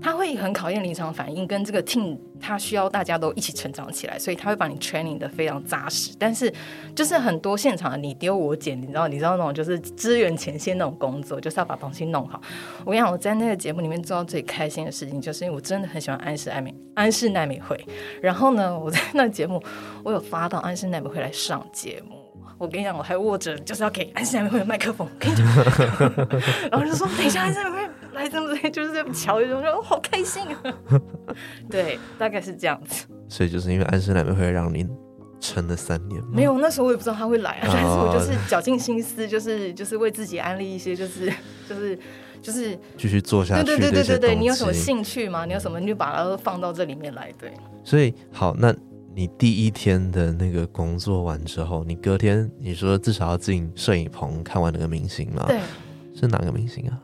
[0.00, 6.12] 他会很考验临场反应，跟这个 team，他需要大家都一起成长起来，所以他会把你 training 的非常扎实。
[6.18, 6.52] 但是，
[6.94, 12.40] 就是很多现场的你丢我捡，你知道，你知道那种就是支援前线那种工作，就是要把东西弄好。
[12.84, 17.78] 我跟你讲，我在那个节目里面做到最开心的事情，就是因为我真的很喜欢安室奈美，安室奈美惠。
[18.20, 19.62] 然后呢，我在那节目，
[20.04, 22.16] 我有发到安室奈美惠来上节目。
[22.58, 25.46] 我跟你讲，我还握着就是要给安室奈美惠的麦克风，跟你讲，
[26.70, 27.85] 然后就说等一下安室奈美惠。
[28.16, 30.74] 来，这么就是这么巧，一种说好开心啊！
[31.70, 33.06] 对，大概是这样子。
[33.28, 34.86] 所以就是因为安室奈美会让你
[35.38, 41.30] 撑了三年没有，那时候我也不知道他会来啊，但是我就是绞尽心思，就是就是为自己安利一些，就是
[41.68, 41.98] 就是
[42.40, 43.64] 就是继续做下去。
[43.64, 45.44] 对对对对对，你有什么兴趣吗？
[45.44, 47.30] 你有什么你就把它放到这里面来。
[47.38, 47.52] 对。
[47.84, 48.74] 所以好，那
[49.14, 55.44] 你第一天的那个工作完之后，你隔天你说至少要进摄影棚看完那个明星吗？
[55.46, 55.60] 对，
[56.18, 56.98] 是哪个明星啊？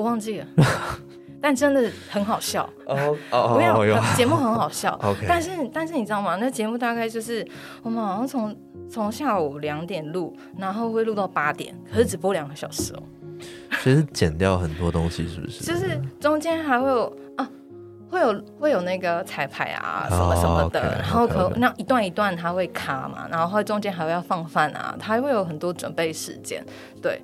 [0.00, 0.46] 我忘记了，
[1.42, 2.68] 但真的很好笑。
[2.86, 4.98] 哦哦哦，节目很好笑。
[5.04, 6.36] OK，但是但是你知道吗？
[6.40, 7.46] 那节目大概就是
[7.82, 8.56] 我们好像从
[8.88, 13.02] 从下午两点录，然后会录到八点，可是只播两个小时哦。
[13.82, 15.62] 其实剪掉很多东西，是不是？
[15.64, 17.46] 就是中间还会有啊，
[18.08, 26.64] 会有会有那个彩排啊什么什么的，然后可那一段一段它会卡嘛，然后中间还会要放饭啊，它会有很多准备时间，
[27.02, 27.20] 对。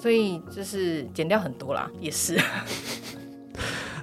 [0.00, 2.40] 所以就是减掉很多啦，也是。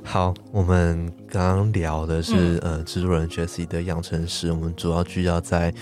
[0.04, 5.74] 好，我们刚刚聊的是、呃制作人 Jesse 的养成史，我们主要聚焦在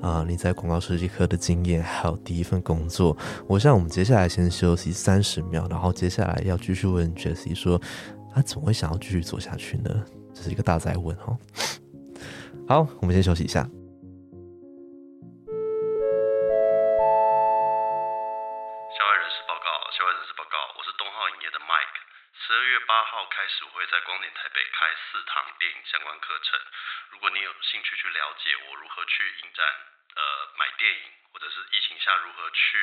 [0.00, 3.16] 啊、你在广告设计科的经验，还有第一份工作。
[3.46, 7.80] 我想我们接下来先休息三十秒，然后接下来要继续问 Jessie 说，
[8.34, 10.04] 他怎么会想要继续做下去呢？
[10.34, 11.38] 这是一个大灾问哦。
[12.66, 13.68] 好，我们先休息一下。
[19.70, 22.02] 告，校外人士报告，我是东浩影业的 Mike。
[22.34, 26.58] 十二月八号开始，我会在光点台北开四堂电影相关课程。
[27.14, 29.62] 如果你有兴趣去了解我如何去影展，
[30.18, 30.22] 呃，
[30.58, 32.82] 买电影，或者是疫情下如何去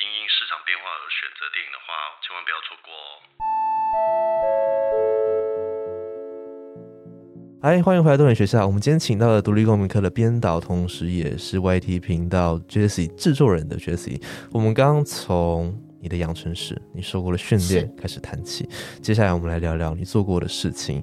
[0.00, 3.04] 因应市场变化而选择电影的话，千万不要错过哦。
[7.60, 8.64] 嗨，欢迎回来多元学校。
[8.64, 14.16] 我们今天请到了独立公民课的编导，同时也是 YT 频道 Jesse 制作人的 Jesse。
[14.56, 18.68] 我们刚刚从你的养成史、你受过的训练开始谈起，
[19.02, 21.02] 接下来我们来聊聊你做过的事情。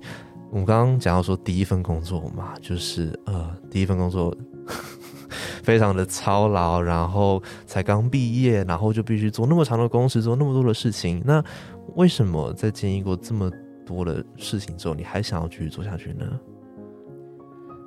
[0.52, 4.36] 我们刚刚讲到说第一份工作嘛，就是呃，第一份工作
[5.64, 11.22] 非常的操劳，然后才刚毕业，然后就必须做那么长的工时，做那么多的事情。
[11.26, 11.44] 那
[11.96, 13.52] 为什么在经历过这么
[13.86, 16.40] 多的事情之后，你还想要继续做下去呢？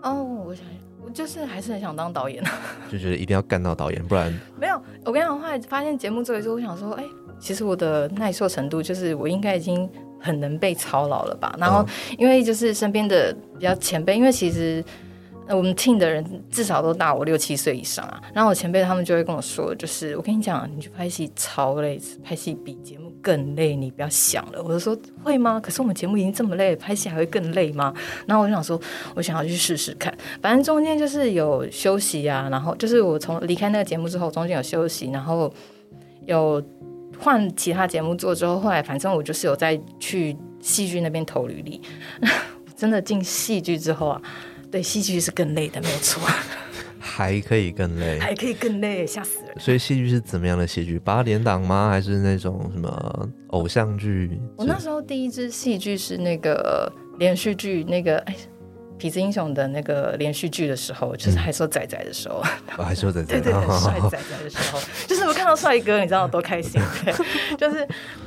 [0.02, 2.42] 哦，我想我就是还是很想当导演。
[2.90, 7.04] 就觉得一定要干到导演，不然没有，我跟你讲，后来发现节目做一做，我想说，哎、
[7.38, 9.88] 其实我的耐受程度就是我应该已经
[10.20, 11.54] 很能被操劳了吧。
[11.58, 14.84] 然后因为就是身边的比较前辈，因为其实。
[15.48, 24.62] 呃我们 team 的人至少都大我六七岁以上啊，然后我前辈他们就会跟我说，就是我跟你讲，你去拍戏超累，拍戏比节目更累，你不要想了。
[24.62, 25.58] 我就说会吗？
[25.58, 27.94] 可是我们节目已经这么累，拍戏还会更累吗？
[28.26, 28.78] 然后我就想说，
[29.14, 30.16] 我想要去试试看。
[30.42, 35.50] 反正中间就是有休息啊，然后就是我从离开那个节目之后，中间有休息，然后
[36.26, 36.62] 有
[37.18, 41.80] 换其他节目做之后，后来反正我就是有再去戏剧那边投履历。
[42.76, 44.22] 真的进戏剧之后啊，
[44.70, 46.22] 对戏剧是更累的，没有错，
[46.98, 48.18] 还可以更累。
[48.18, 49.58] 还可以更累，吓死人。
[49.58, 50.98] 所以戏剧是怎么样的戏剧？
[50.98, 51.88] 八点档吗？
[51.90, 54.38] 还是那种什么偶像剧？
[54.56, 58.36] 我那时候第一支戏剧是那个连续剧，那个哎。
[58.98, 62.42] 痞子英雄的那个连续剧的时候，就是还说仔仔的时候，
[62.76, 67.14] 我还说仔仔对对 对， 帅仔仔的时候，就是我看到帅哥，你知道有多开心， 对，
[67.56, 67.86] 就是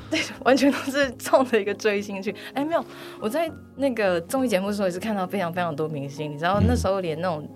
[0.10, 2.34] 对，完全都是冲着一个追星去。
[2.54, 2.86] 哎，没有，
[3.20, 7.48] 我在那个综艺节目的时候也是看到非常非常多明星，你知道那时候连那种。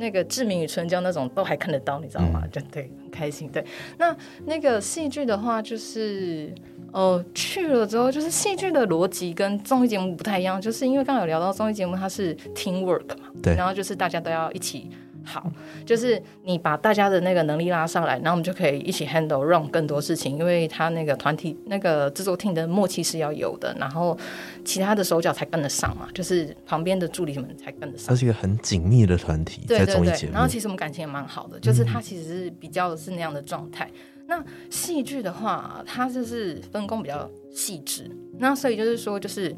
[0.00, 2.44] 那个《志明与春娇》那种都还看得到，你知道吗？
[2.52, 3.48] 就对，很开心。
[3.48, 3.64] 对，
[3.96, 6.54] 那那个戏剧的话，就是
[6.92, 14.90] 哦，去了之后，就是戏剧的逻辑跟综艺节目不太一样，就是因为刚刚有聊到综艺节目它是 team work 嘛，对然后就是大家都要一起
[15.22, 15.52] 好，
[15.84, 24.16] 就是你把大家的那个能力拉上来，然后我们就可以一起 handle run 更多事情，因为他那个团体那个制作 team 的默契是要有的，然后
[24.64, 28.16] 其他的手脚才跟得上嘛，就是旁边的助理们才跟得上它。
[28.16, 33.90] 是一个很紧密的团体，对对对在综艺节，目然后其实我们感情也蛮好的，就是他其实是比较是那样的状态。
[34.28, 39.56] 那戏剧的话，它就是分工比较细致，那所以就是说，就是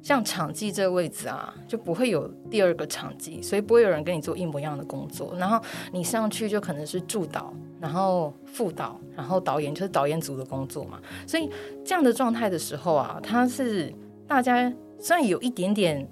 [0.00, 5.34] 像场记这个位置啊，就不会有第二个场记，所以不会有人跟你做一模一样的工作。
[5.36, 5.60] 然后
[5.92, 11.00] 你上去就可能是助导，然后副导，然后导演就是导演组的工作嘛。
[11.26, 11.50] 所以
[11.84, 13.92] 这样的状态的时候啊，它是
[14.28, 16.08] 大家虽然有一点点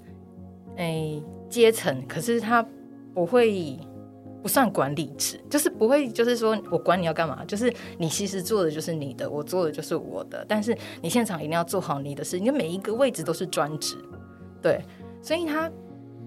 [0.75, 2.61] 诶阶层，可是它
[3.13, 3.79] 不会
[4.41, 13.97] 不算管理制，就是不会就是说我管你要干嘛，就是你其实做的就是你的，我做的就是我的，但是你现场一定要做好你的事，你的每一个位置都是专职，
[14.61, 14.83] 对，
[15.21, 15.71] 所以他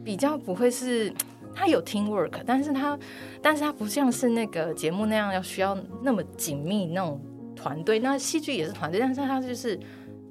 [0.04, 1.12] 比较不会是。
[1.56, 2.98] 他有 team work，但是他，
[3.40, 7.20] 但是他不像是那个节目那样要需要那么紧密那种
[7.54, 8.00] 团队。
[8.00, 9.78] 那戏剧也是团队，但是它就是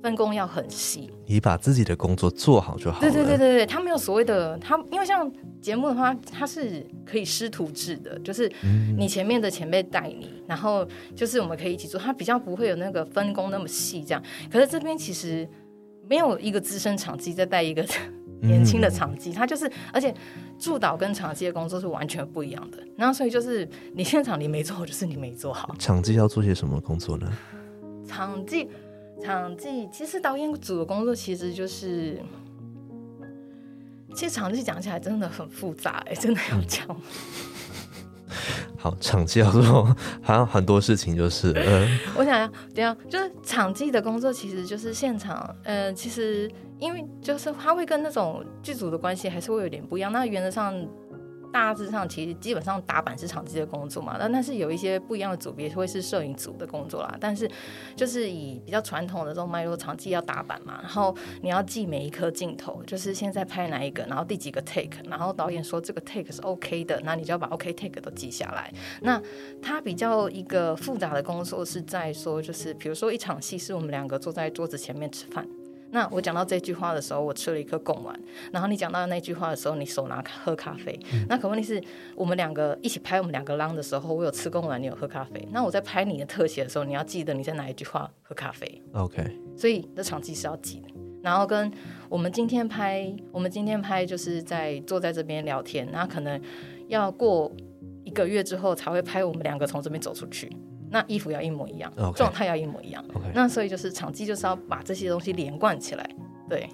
[0.04, 1.10] 分工要很细。
[1.26, 3.02] 你把自己的工作做好就好了。
[3.02, 8.52] 对对对对对，他没有所谓的，他因为像节目的话，它是可以师徒制的，就是
[8.98, 10.86] 你前面的前辈带你，然后
[11.16, 14.22] 就是我们可以一起做，他比较不会有那个分工那么细这样。
[14.52, 15.48] 可是这边其实
[16.10, 17.84] 没有一个资深场记在带一个
[18.44, 20.14] 年轻的场记，他就是而且
[20.60, 25.74] 助导跟场记的工作是完全不一样的，然后所以就是你现场你没做好，就是你没做好。
[25.80, 27.32] 场记要做些什么工作呢？
[28.06, 28.68] 场记，
[29.22, 32.20] 场记，其实导演组的工作其实就是，
[34.16, 36.88] 其实场记讲起来真的很复杂、哎，真的要讲。
[38.78, 39.86] 好，场记要做，
[40.22, 50.12] 好像很多事情就是，呃， 我想要，等一下就是场记的工作，其实就是现场，呃，其实因为就是他会跟那种剧组的关系还是会有点不一样。
[50.12, 50.76] 那原则上，
[51.54, 57.16] 大致上其实基本上打板是场记的工作嘛，那但是有一些不一样的组别会是摄影组的工作啦。
[57.22, 57.50] 但是
[57.96, 68.74] 就是以比较传统的这种脉络，场记要打板嘛，然后你要记每一颗镜头，就是现在拍哪一个，然后第几个 take，然后导演说这个 take 是 OK 的，那你就要把 OK take 都记下来。
[69.02, 69.22] 那
[69.62, 75.48] 它比较一个复杂的工作是在说，就是比如说一场戏是我们两个坐在桌子前面吃饭。
[75.94, 78.20] 那我讲到这句话的时候，我吃了一颗贡丸。
[78.52, 81.00] 然后你讲到那句话的时候，你手拿喝咖啡。
[81.30, 81.82] 那可问题是
[82.16, 85.48] 我们两个一起拍我们两个浪的时候，我有吃贡丸，你有喝咖啡。
[85.52, 88.82] 那我在拍你的特写的时候，你要记得你在哪一句话喝咖啡。
[88.94, 89.24] OK，
[89.56, 90.88] 所以这场记是要记的。
[91.22, 91.72] 然后跟
[92.10, 96.42] 我们今天拍，我们今天拍就是在坐在这边聊天，那可能
[96.88, 97.50] 要过
[98.04, 100.52] 一个月之后才会拍我们两个从这边走出去。
[100.94, 103.04] 那衣服要一模一样状态要一模一样。
[103.16, 106.08] OK 那所以就是场记就是要把这些东西连贯起来。
[106.48, 106.70] 对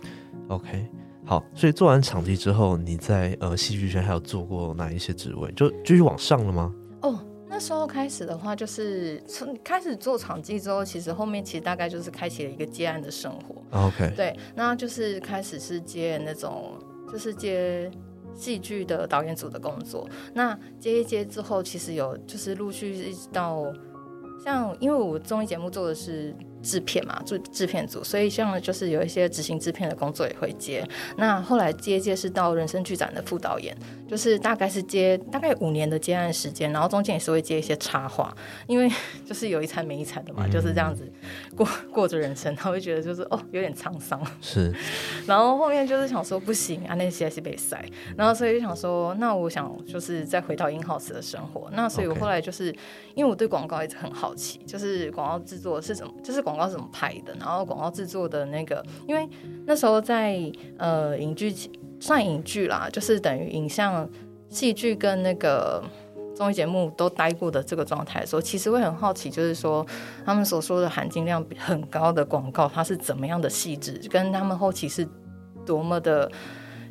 [0.50, 0.86] ，OK，
[1.26, 5.50] 好，所以做完场记之后，你在呃戏剧圈还有做过哪一些职位？
[5.54, 6.76] 就继续往上了吗？
[7.02, 13.64] 哦，那时候开始的话，就是从开始做场记之后，其实后面其实大概就是开启了一个接案的生活。
[13.72, 16.74] OK，对，那就是开始是接那种，
[17.10, 17.90] 就是接
[18.36, 20.10] 戏剧的导演组的工作。
[20.34, 23.72] 那接一接之后，其实有就是陆续一直到
[24.44, 30.88] 像，因为我综艺节目做的是制片嘛，制制片组，所以像就是有一些执行制片的工作也会接。
[31.18, 33.76] 那后来接接是到人生剧展的副导演，
[34.08, 38.36] 就是大概是接大概五年的接案时间，然后中间也是会接一些插画，
[38.68, 38.92] 因为
[39.26, 41.10] 就是有一餐没一餐的嘛，就是这样子
[41.56, 44.20] 过过着人生，他会觉得就是哦有点沧桑。
[44.42, 44.74] 是
[45.26, 47.84] 然后后面就是想说不行啊，那些还是被塞，
[48.18, 51.70] 然后所以就想说，那我想就是再回到 in house 的生活。
[51.74, 52.74] 那所以我后来就是
[53.16, 59.28] 因为我对广告一直很好奇，就是广告制作是怎么，就是广告怎么拍的，然后广告制作的那个，因为
[59.66, 60.40] 那时候在
[60.78, 61.54] 呃影剧
[62.00, 64.10] 算影剧啦，就是等于影像、
[64.50, 65.84] 戏剧跟那个。
[66.36, 69.86] 综艺节目都待过的这个状态的时候，其实会很好奇，就是说
[70.26, 75.06] 他们所说的含金量很高的广告，它是怎么样的细致，跟他们后期是
[75.66, 76.32] 多么的，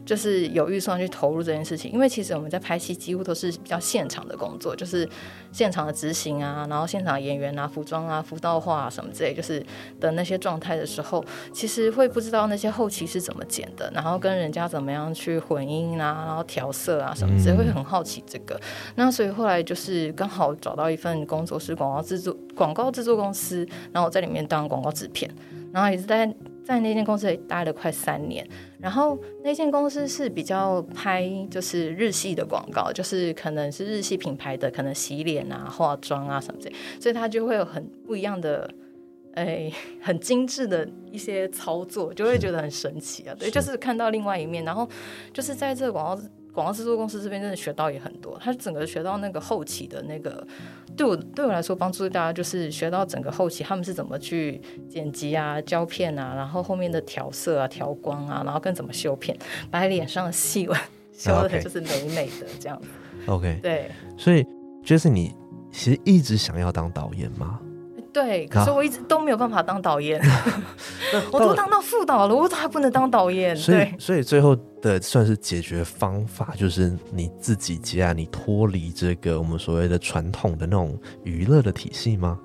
[0.08, 1.92] 就是有预算去投入这件事情。
[1.92, 5.06] 因为其实我们在拍戏几乎都是比较现场的工作，就是
[5.52, 9.62] 现场的执行啊，然后现场演员啊、服装啊、服道化啊什么之类，就是
[10.00, 18.58] 的那些状态的时候，其实会不知道那些后期是怎么剪的，然后跟人家怎么样去混音啊，然后调色啊什么之类，会很好奇这个。
[18.94, 25.30] 那所以后来就是刚好找到一份工作是广告制作广告制作公司，然后我在里面当广告制片，
[25.72, 26.32] 然后也是在
[26.68, 28.46] 在那间公司也待了快三年。
[28.78, 38.70] 然后那间公司是比较拍就是日系的广告，就是可能是日系品牌的，可能洗脸啊、化妆啊什么之类，所以它就会有很不一样的。
[39.34, 43.36] 哎，很精致的一些操作，就会觉得很神奇啊！
[43.38, 44.88] 对，就是看到另外一面，然后
[45.32, 46.22] 就是在这个广告
[46.58, 48.36] 广告制作公司这边，真的学到也很多。
[48.40, 50.44] 他整个学到那个后期的那个，
[50.96, 59.38] 对我对我来说帮助大家就是学到整个后期他们是怎么去剪辑啊、胶片啊，然后后面的调色啊、调光啊，然后跟怎么修片，
[59.70, 60.76] 把脸上的细纹
[61.14, 62.88] 修的就是美美的这样子。
[63.26, 64.44] OK，对所以
[64.84, 65.32] Jesse，你
[65.70, 67.60] 其实一直想要当导演吗？
[68.20, 70.20] 对，可是我一直都没有办法当导演，
[71.30, 73.54] 我都当到副导了，我都还不能当导演。
[73.56, 82.36] 所以对，所以最后的算是解决方法，就是你自己接案，你脱离这个我们所谓的传统的那种娱乐的体系吗？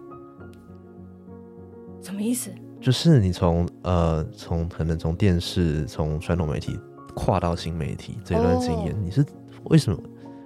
[2.04, 2.52] 什么意思？
[2.80, 6.80] 就是你从呃从可能从电视从传统媒体
[7.16, 9.26] 跨到新媒体这一段经验，哦你是
[9.64, 9.98] 为什么？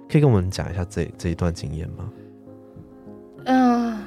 [0.08, 2.10] 可以跟我们讲一下这这一段经验吗？
[3.44, 3.98] 嗯、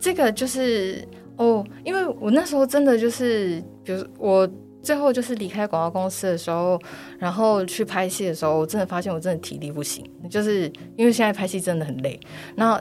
[0.00, 1.06] 这个就是
[1.36, 4.48] 哦，因为我那时候真的就是，比如我
[4.82, 6.80] 最后就是离开广告公司的时候，
[7.18, 12.18] 然后去拍戏的时候，我真的发现我真的体力不行，就是因为现在拍戏真的很累。
[12.56, 12.80] 那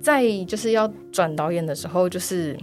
[0.00, 2.56] 在就是要转导演的时候，就是。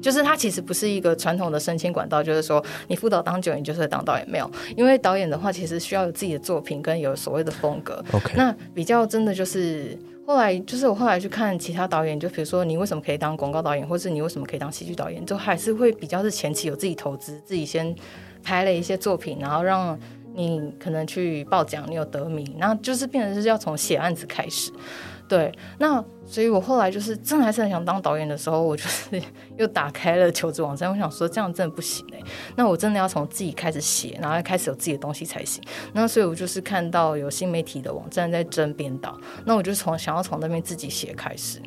[0.00, 17.94] 就是它其实不是一个传统的升迁管道，就是说你副导当久，你就是当导演没有，因为导演的话其实需要有自己的作品跟有所谓的风格，OK，那比较真的就是后来，就是我后来去看其他导演，就比如说你为什么可以当广告导演，或是你为什么可以当戏剧导演，就还是会比较是前期有自己投资，自己先
[18.42, 19.98] 拍了一些作品，然后让
[20.34, 24.70] 你可能去报奖，你有得名，然后就是变成是要从写案子开始。
[25.28, 29.20] 对，那所以我后来就是真的还是很想当导演的时候，我就是
[29.58, 32.20] 又打开了求职网站，我想说这样真的不行哎、
[32.56, 35.62] 那我真的要从自己开始写，然后开始有自己的东西才行。
[35.92, 41.60] 那所以我就是看到有新媒体的网站在征编导，那我就从想要从那边自己写开始。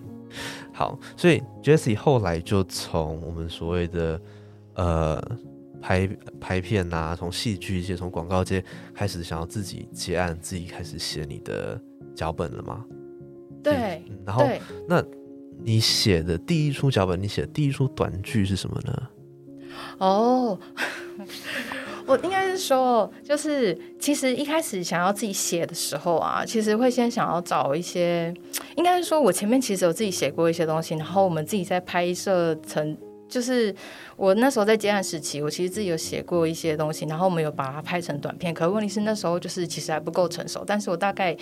[0.73, 4.21] 好，所以 Jesse 后来就从我们所谓的
[4.75, 5.37] 呃
[5.81, 11.81] 拍拍片啊，从戏剧界、从广告界开始想要自己接案，自己开始写你的
[12.15, 12.85] 脚本了吗？
[13.63, 14.47] 对，然后
[14.87, 15.03] 那
[15.63, 19.09] 你写的第一出脚本，你写的第一出短剧是什么呢？
[19.99, 20.59] 哦。
[22.07, 28.33] 我应该是说，就是其实一开始想要自己写的时候啊，其实会先想要找一些，
[28.75, 32.97] 应该是说我前面其实有自己写过一些东西，然后我们自己在拍摄成，
[33.27, 33.75] 就是
[34.15, 41.37] 我那时候在接案时期，我其实自己有写过一些东西，然后我们有把它拍成短片，可问题是那时候就是其实还不够成熟，但是我大概。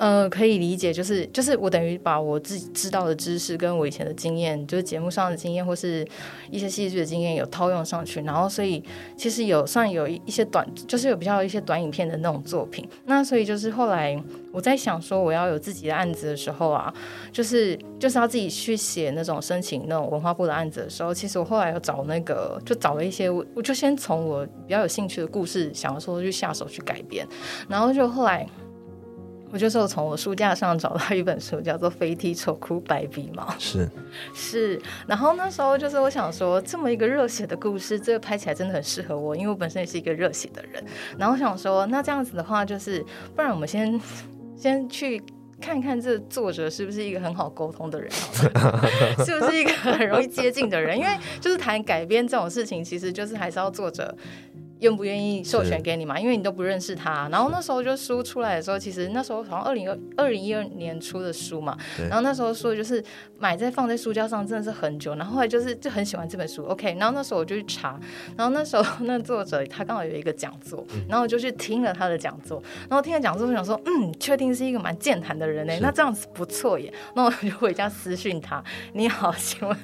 [0.00, 6.06] 呃，可以理解，就是就是我等于把我自己知道的知识，跟我以前的经验，就是节目上的经验，或是
[6.50, 8.22] 一些戏剧的经验，有套用上去。
[8.22, 8.82] 然后，所以
[9.14, 12.88] 其实有算有一些短，就是有比较一些短影片的那种作品。
[13.04, 14.18] 那所以就是后来
[14.54, 16.90] 我在想说，我要有自己的案子的时候啊，
[17.30, 27.28] 就是就是要自己去写那种申请那种文化部的案子的时候，其实我后来有找那个，就找了一些，我我就先从我比较有兴趣的故事，想要说去下手去改编，
[27.68, 28.48] 然后就后来。
[29.52, 33.42] 我就是从我书架上找到一本书，叫做《飞踢丑哭白鼻毛》。
[33.58, 33.88] 是
[34.32, 40.84] 是，然后那时候就是我想说，这么一个热血的故事，这个拍起来真的很适合我，因为我本身也是一个热血的人。
[41.18, 44.00] 然后想说，那这样子的话，就是不然我们先
[44.56, 45.20] 先去
[45.60, 48.10] 看看这作者是不是一个很好沟通的人，
[49.26, 50.96] 是不是一个很容易接近的人？
[50.96, 54.16] 因为就是谈改编这种事情，其实就是还是要作者。
[54.80, 56.18] 愿不愿意授权给你嘛？
[56.18, 57.28] 因为你都不认识他。
[57.30, 61.76] 然后那时候就书出来的时候，其实那时候好像二零二二零一二年出的书嘛。
[62.08, 63.02] 然后那时候书就是
[63.38, 65.14] 买在放在书架上，真的是很久。
[65.14, 66.64] 然后后来就是就很喜欢这本书。
[66.64, 67.98] OK，然后那时候我就去查。
[68.36, 72.62] 然后那时候那作者他刚好有一个讲座，然后我就去听了他的讲座。
[72.88, 75.78] 然后听了讲座，我想说，嗯，确定是一个蛮健谈的人呢。
[75.80, 76.92] 那这样子不错耶。
[77.14, 78.62] 那我就回家私讯他：
[78.94, 79.76] 你好，请问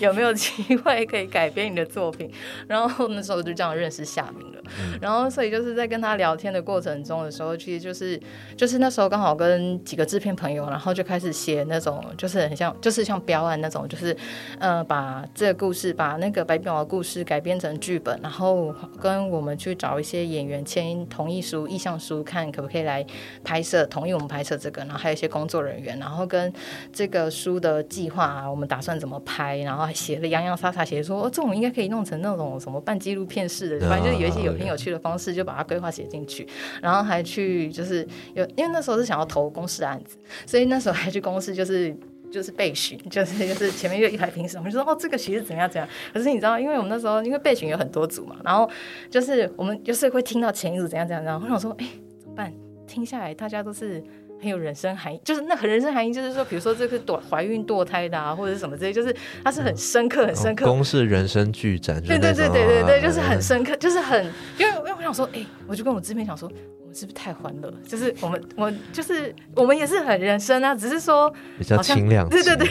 [0.00, 2.30] 有没有机会可以改编你的作品？
[2.68, 4.04] 然后那时候就这样认识
[4.40, 4.54] 夏。
[5.00, 8.18] 然后，所以就是在跟他聊天的过程中的时候，其实就是
[8.56, 14.16] 就是那时候刚好跟几个制片朋友，然后就开始写那种就是很像就是像标案那种，就是
[14.58, 23.04] 呃把这个故事把那个白表的故事改编成剧本，然后跟我们去找一些演员签同意书、意向书，看可不可以来
[23.44, 26.50] 拍摄，同意我们拍摄这个，然后还有一些工作人员，然后跟
[26.90, 34.54] 这个书的计划啊，我们打算怎么拍，然后还写了洋洋洒洒写说哦，这种应该可以弄成那种什么半纪录片式的，反正就有一些有。
[34.54, 36.46] 很有趣的方式，就把它规划写进去，
[36.80, 40.16] 然后还去就是有，因为那时候是想要投公司案子，
[40.46, 41.94] 所以那时候还去公司就是
[42.30, 45.88] 就是备询， 就是就是前面就一排评审，我们就说哦这个其实怎么样怎样。
[46.12, 48.70] 可是你知道，因为我们那时候因为备询有很多组嘛，然后
[49.10, 51.86] 就是我们就是会听到前一组怎样怎样然后，我想说哎
[52.20, 52.52] 怎么办？
[52.86, 54.02] 听下来大家都是。
[54.40, 60.66] 很有人生含义，就是那很人生含义，就是说，比如说这个堕怀孕堕胎的啊，或者是什么之类，就是它是很深刻、很深刻。
[60.66, 64.24] 公式人生剧展，对对对对对对，就是很深刻，就是很，
[64.58, 66.46] 因为因为我想说，哎，我就跟我制片想说，
[66.80, 67.72] 我们是不是太欢乐？
[67.86, 72.68] 就是我们我就是我们也是很人生啊，只是说比较清亮，对对对，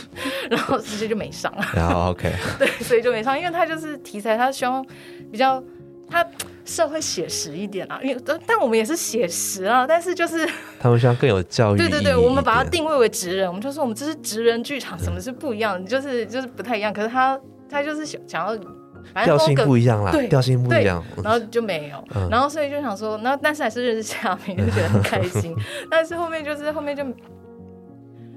[0.50, 4.84] 然后直接就没上，然后 OK， 对，所以就没上，因为他就是题材，他希望
[5.30, 5.62] 比较
[6.08, 6.26] 他。
[6.70, 10.48] 社会写实一点啊，因为但我们也是写实啊，但是就是
[10.78, 11.76] 他们希望更有教育。
[11.82, 15.84] 对对对，我们把它定位为职人，我们就说我们这是职人剧场，什么是不一样？
[15.84, 16.92] 就是就是不太一样。
[16.92, 17.36] 可是他
[17.68, 25.52] 他就是想想要，调性不一样啦，对，调性不一样，然后就没有，然后所以就想说，那但是还是认识夏明，就觉得很开心。
[25.90, 27.04] 但是后面就是后面就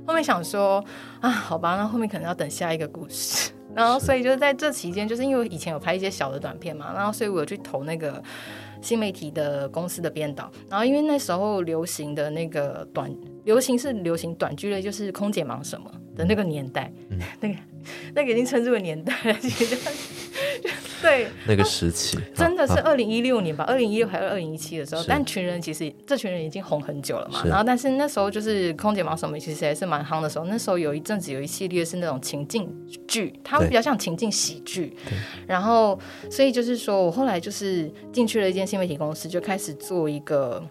[0.07, 0.83] 后面想说
[1.21, 3.51] 啊，好吧，那后面可能要等下一个故事。
[3.75, 8.21] 然后，所以就是在这期间，就是因为以前有拍一些小的短片嘛，然后所以我有去投那个
[8.81, 10.51] 新媒体的公司的编导。
[10.69, 13.13] 然后因为那时候流行的那个短，
[13.45, 16.91] 流行是流行短剧类，就是空姐忙什么的那个年代，
[17.41, 17.55] 那个
[18.15, 19.77] 那个已经称之为年代了，其实。
[21.03, 25.03] 对，那个时期 真的是二零一六年吧，二零一六还是二零一七的时候。
[25.05, 27.43] 但群人其实这群人已经红很久了嘛。
[27.45, 30.45] 然后，但是那时候就是空姐忙什么，其实还是蛮夯的时候。
[30.45, 32.73] 那时候有一阵子有一系列是那种情境
[33.05, 34.95] 剧，它会比较像情境喜剧。
[35.45, 35.99] 然后，
[36.31, 40.63] 所以就是说我后来就是进去了一间新媒体公司，就开始做一个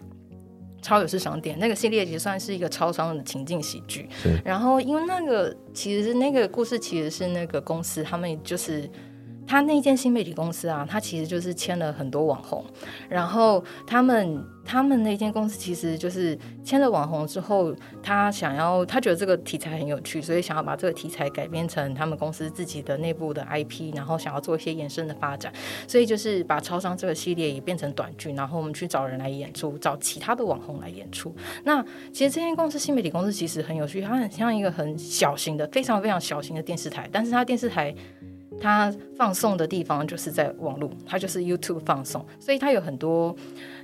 [0.81, 1.55] 超有市商店。
[1.59, 4.09] 那个系列也算是一个超商的情境喜剧。
[4.43, 8.89] 然后，因为那个其实那个故事其实是那个公司他们就是。
[9.45, 12.63] 他那间新媒体公司啊，他其实就是签了很多网红，
[13.09, 25.51] 然后他们他们那间公司其实就是签了网红之后，他想要他觉得这个题材很有趣，所以想要把这个题材改编成他们公司自己的内部的 IP，然后想要做一些延伸的发展，
[25.87, 31.35] 所以就是把超商这个系列也变成短剧，然后我们去找人来演出，找其他的网红来演出。
[31.63, 37.93] 那其实这间公司新媒体公司其实很有趣，它很像一个很小型的、非常非常小型的电视台，但是它电视台。
[38.59, 43.35] 他放送的地方就是在网络，他就是 YouTube 放送，所以他有很多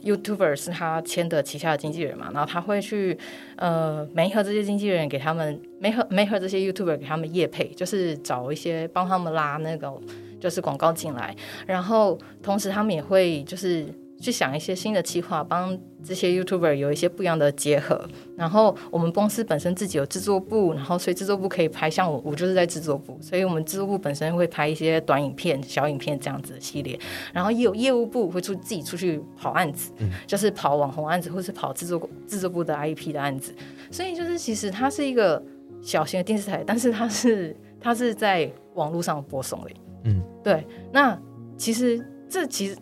[0.04, 3.18] YouTuber 是他签的旗下的经纪人嘛，然后他会去
[3.58, 9.92] 呃媒合这些经纪人给他们媒合媒合这些 YouTuber 给他们业配，就是找一些帮他们拉那个
[10.40, 11.36] 就是广告进来，
[11.68, 13.86] 然后同时他们也会就是。
[14.20, 18.08] 去想一些新的计划，帮这些 YouTuber 有一些不一样的结合。
[18.36, 27.00] 然后我们公司本身自己有制作部，然后所以制作部可以拍，像我我就是在制作部，所以我们制作部本身会拍一些短影片、小影片这样子的系列。
[27.34, 29.92] 然后也有业务部会出自己出去跑案子，
[30.28, 33.54] 就是跑网红案子，或是跑制作制作部的 IP 的案子。
[33.90, 35.42] 所以就是其实它是一个
[35.82, 39.72] 小型的电视台，但是它是它是在网络上播送的。
[40.04, 40.66] 嗯，对。
[40.92, 41.18] 那
[41.58, 42.76] 其实这其实。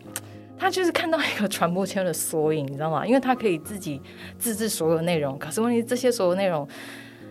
[0.58, 3.06] 他就是看到一个传播圈的缩影，你知道吗？
[3.06, 4.00] 因为他可以自己
[4.38, 6.66] 自制所有内容，可是问题这些所有内容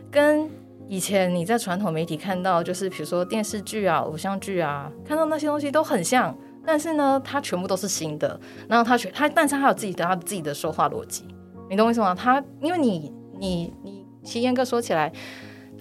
[0.09, 0.49] 跟
[0.87, 6.33] 以前你在传统媒体看到，就是比如说电视剧啊、偶像剧啊，看到那些东西都很像，
[6.65, 8.39] 但是呢，它全部都是新的。
[8.69, 11.25] 然后他全他，但是他有自己的他自己的说话逻辑，
[11.69, 12.15] 你懂我意思吗？
[12.15, 15.11] 他因为你你你，其实严格说起来，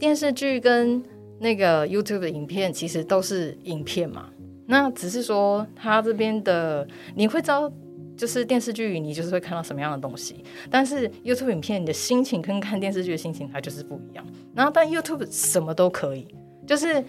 [0.00, 1.00] 电视剧跟
[1.38, 4.28] 那个 YouTube 的影片其实都是影片嘛。
[4.66, 7.72] 那只是说，他这边的你会知道，
[8.16, 10.44] 就是电视剧，你就是会看到什么样的东西。
[10.70, 14.26] 但是 YouTube 影片，你的心情跟看电视剧的心情，它就是不一样。
[14.54, 16.26] 然后，但 YouTube 什么都可以，
[16.66, 17.04] 就是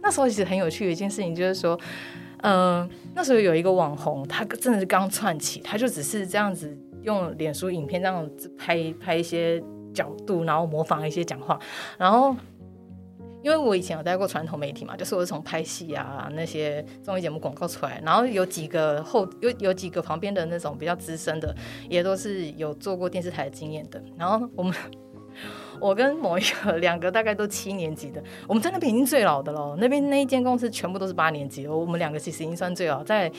[0.00, 1.78] 那时候其实很有趣的一件事情，就是说，
[2.42, 9.60] 嗯，那时候有一个网红，他真的是刚窜起，他就只是这样子用脸书影片这样子拍拍一些
[9.92, 11.58] 角度，然后模仿一些讲话，
[11.98, 12.36] 然后。
[13.42, 21.54] 因为我以前有待过传统媒体嘛，就是我是从拍戏啊那些综艺节目广告出来，然后有几个后有有几个旁边的那种比较资深的，
[21.88, 24.02] 也都是有做过电视台经验的。
[24.18, 24.74] 然后我们
[25.80, 33.30] 我跟某一个两个大概都七年级的，我们在那边已经最老的了，那边那一间公司全部都是八年级，我们两个其实已经算最老，在。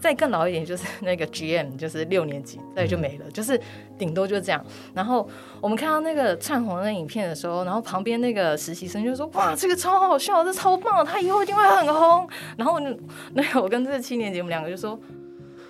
[0.00, 3.60] 再更老一点就是 那个 GM，就是六年级，再就没了，就是
[3.98, 4.64] 顶多就这样。
[4.94, 5.28] 然后
[5.60, 14.98] 我们看到那个窜红的影片的时候，然后旁边那个实习生就说：“哇，这个超好笑，这超棒，他以后一定会很红。”然后那个我跟这个七年级，我们两个就说。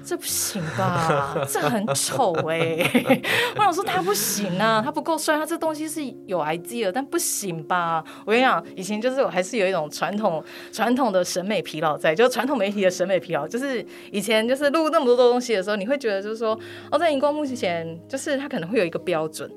[0.09, 1.37] 这不行吧？
[1.47, 2.79] 这很丑哎！
[3.57, 8.03] 我想说他不行啊，他不够帅，他这东西是有 idea，但不行吧？
[8.25, 10.43] 我跟你讲，以前就是我还是有一种传统
[10.73, 16.59] 传统的审美疲劳在，就是传统媒体的审美疲劳，就是以前就是录那么多东西的时候，你会觉得就是说，
[16.91, 19.51] 哦，在荧光幕之前，就是他可能会有一个标准。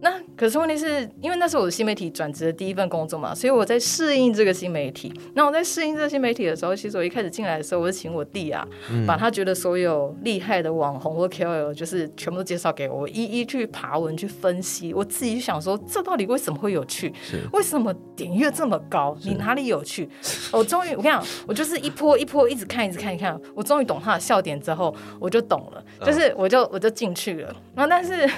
[0.00, 5.12] 那可是问题是因为那是我的新媒体转职的第一份工作嘛，所以我在适应这个新媒体。
[5.34, 8.66] 那我在适应这个新媒体的时候，其实我一开始进来的时候，我是请我弟啊，
[9.06, 14.92] 把他觉得所有厉害的网红或 KOL 就是全部都介绍给我，一一去爬文去分析。
[14.92, 17.12] 我自己想说，这到底为什么会有趣？
[17.52, 19.16] 为什么点阅这么高？
[19.24, 20.06] 你哪里有趣？
[20.52, 27.56] 我终于，我跟你讲，我就是一波一波一直看，一直看，一看，我终于懂他的笑点之后，我就懂了，就是我就我就进去了。
[27.74, 28.28] 然后但是。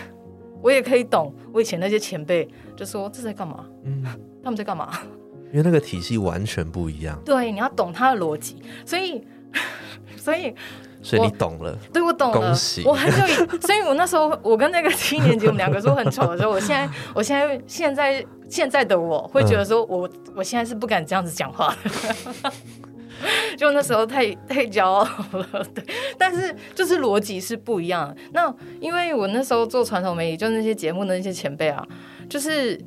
[0.62, 3.64] 我也可以懂，我以前那些前辈就说这在干嘛？
[3.84, 4.02] 嗯，
[4.42, 4.90] 他们在干嘛？
[5.50, 7.18] 因为那个体系完全不一样。
[7.24, 9.26] 对，你要懂他的逻辑，所以，
[10.16, 10.54] 所以，
[11.02, 11.74] 所以你懂了。
[11.92, 12.38] 对，我懂了。
[12.38, 12.84] 恭喜！
[12.84, 21.74] 我很久，所以我那时候，我跟那个七年级，我们两个说很丑的时候，我现在，我现在，现在，现在的我会觉得说，我，我现在是不敢这样子讲话。
[23.56, 25.02] 就那时候太太骄傲
[25.32, 25.84] 了，对，
[26.16, 28.14] 但是就是逻辑是不一样。
[28.32, 31.86] 那因为我那时候做传统媒体，就那些节目的那些前辈啊，
[32.28, 32.80] 就是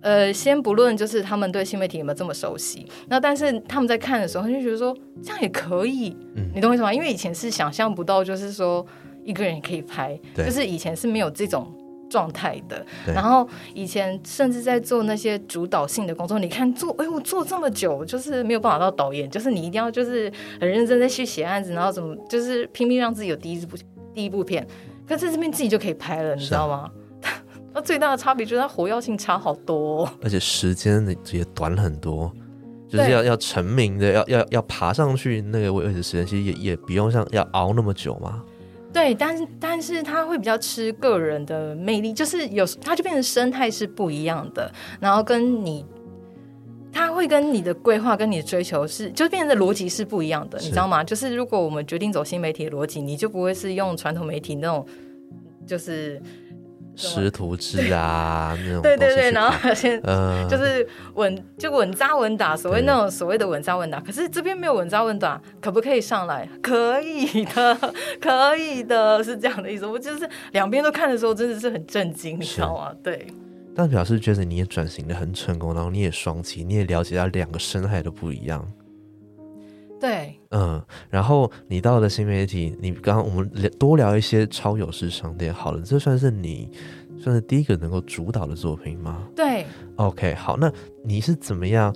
[0.00, 6.16] 呃，先不论就是他们对新媒体有没有这么熟悉，那但是他们在看的时候他就觉得说这样也可以，
[6.54, 6.92] 你懂我意思吗？
[6.92, 8.86] 因为以前是想象不到，就是说
[9.24, 11.72] 一个人也可以拍，就是以前是没有这种。
[12.08, 23.76] 状态的，然后以前甚至在做那些主导性的工作，你看做，哎，我做这么久，就是没有办法到导演，就是你一定要就是很认真的去写案子，然后怎么就是拼命让自己有第一部
[24.14, 24.66] 第一部片，
[25.06, 26.90] 可在这边自己就可以拍了，你知道吗？
[27.74, 32.32] 那最大的差别就是它活跃性差好多，而且时间也短很多，
[32.88, 38.42] 就是要要成名的，要要要爬上去那个位置，时间其实也也不用像要熬那么久嘛。
[38.98, 45.86] 对，但是但是他会比较吃个人的魅力，就是有他就变成生态是不一样的，然后跟你，
[46.92, 51.04] 他会跟你的规划跟你的追求是，就变成的逻辑是不一样的，你知道吗？
[51.04, 54.84] 就是如果我们决定走新媒体的逻辑，你就不会是用传统媒体那种，
[55.64, 56.20] 就是。
[56.98, 60.02] 师徒制啊，那种对对对，然后先
[60.48, 64.00] 就是稳就稳扎稳打，所谓那种所谓的稳扎稳打。
[64.00, 66.48] 可是这边没有稳扎稳打，可不可以上来？
[66.60, 67.78] 可以的，
[68.20, 69.86] 可以的，是这样的意思。
[69.86, 72.92] 我就是两边都看的时候，真的是很震惊，你知道吗？
[73.02, 73.26] 对。
[73.76, 78.68] 但表示觉得你也转型的很成功，然后你也双击，你也了解到两个生态都不一样。
[80.00, 86.70] 对，嗯，然后你到了新媒体，你刚刚我们聊多聊一些超有市商店，好了，这算是你
[87.18, 89.26] 算是第一个能够主导的作品吗？
[89.34, 90.72] 对，OK，好，那
[91.04, 91.94] 你是怎么样？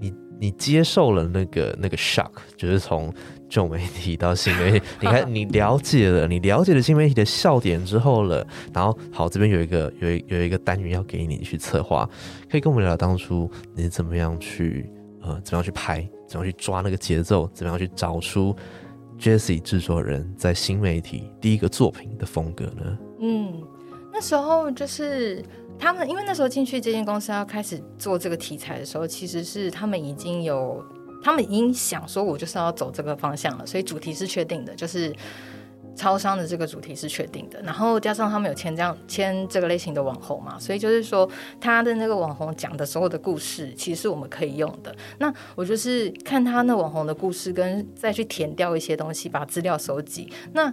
[0.00, 3.12] 你你接受了那个那个 shock，就是从
[3.48, 12.08] 旧媒体到新媒体，你看 你了解了，你了解了新媒体的笑点之后了，然后好，这边有一个有一有一个单元要给你去策划，
[12.50, 14.90] 可以跟我们聊聊当初你怎么样去
[15.20, 16.08] 呃怎么样去拍。
[16.32, 17.46] 怎么去抓那个节奏？
[17.52, 18.56] 怎么样去找出
[19.18, 22.98] Jesse 制作人在新媒体第一个作品的风格呢？
[23.20, 23.62] 嗯，
[24.10, 25.44] 那时候就是
[25.78, 30.82] 他们，因为那时候进去这间公司要开始做这个题材的时候，其实是他们已经有，
[31.22, 35.14] 他们已经想说，我就是要走这个方向了，所以主题是确定的，就是。
[35.94, 41.28] 超商的这个主题是确定的，然后加上他们有签这样签这个类型的网红嘛，所以就是说
[41.60, 44.94] 他的那个网红讲的所有的故事，其实我们可以用的。
[45.18, 50.72] 那我就是看他那网红的故事，跟再去填掉一些东西，把资料收集，那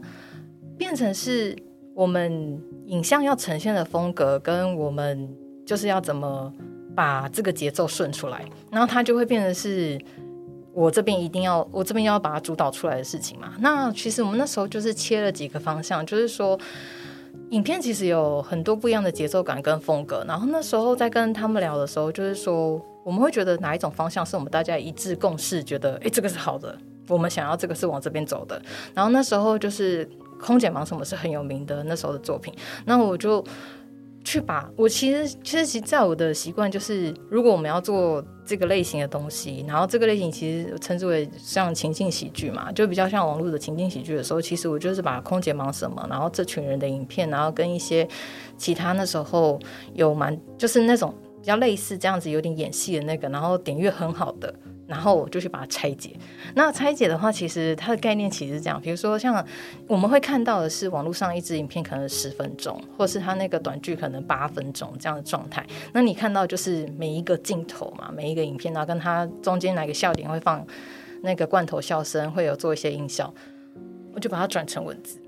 [0.77, 1.55] 变成是
[1.93, 5.29] 我们影像要呈现的风格，跟我们
[5.65, 6.53] 就是要怎么
[6.95, 9.99] 把这个节奏顺出来，然后它就会变成是。
[10.79, 13.53] 我这边一定要，我这边要把它主导出来的事情嘛。
[13.59, 16.57] 那其实我们那时候就是切了几个方向，就是说，
[17.49, 20.23] 影片其实有很多不一样的节奏感跟风格。
[20.25, 26.73] 然后那时候在跟他们聊的时候，就是说，我们会觉得哪一种方向是我们大家一致共识，觉得哎这个是好的，
[27.09, 28.61] 我们想要这个是往这边走的。
[28.93, 30.05] 然后那时候就是
[30.39, 32.53] 《空姐忙什么》是很有名的那时候的作品，
[32.85, 33.43] 那我就。
[34.23, 48.07] 去把我其实其实其在我的习惯就是，如果我们要做这个类型的东西，然后这个类型其实称之为像情境喜剧嘛，就比较像网络的情境喜剧的时候，其实我就是把空姐忙什么，然后这群人的影片，然后跟一些
[48.57, 49.59] 其他那时候
[49.93, 54.53] 有蛮就是那种比较类似这样子有点演戏的那个，然后点阅很好的。
[54.89, 56.13] 然后我就去把它拆解。
[56.55, 59.45] 那拆解的话，其实它的概念其实是这样：，比如说像
[59.87, 65.65] 我们会看到的是网络上一支影片可能十分钟，或是它那个短剧可能八分钟这样的状态。
[65.93, 70.65] 那你看到就是每一个镜头嘛，每一个影片，然后跟它中间哪个笑点会放
[71.21, 73.31] 那个罐头笑声，会有做一些音效，
[74.13, 75.19] 我就把它转成文字。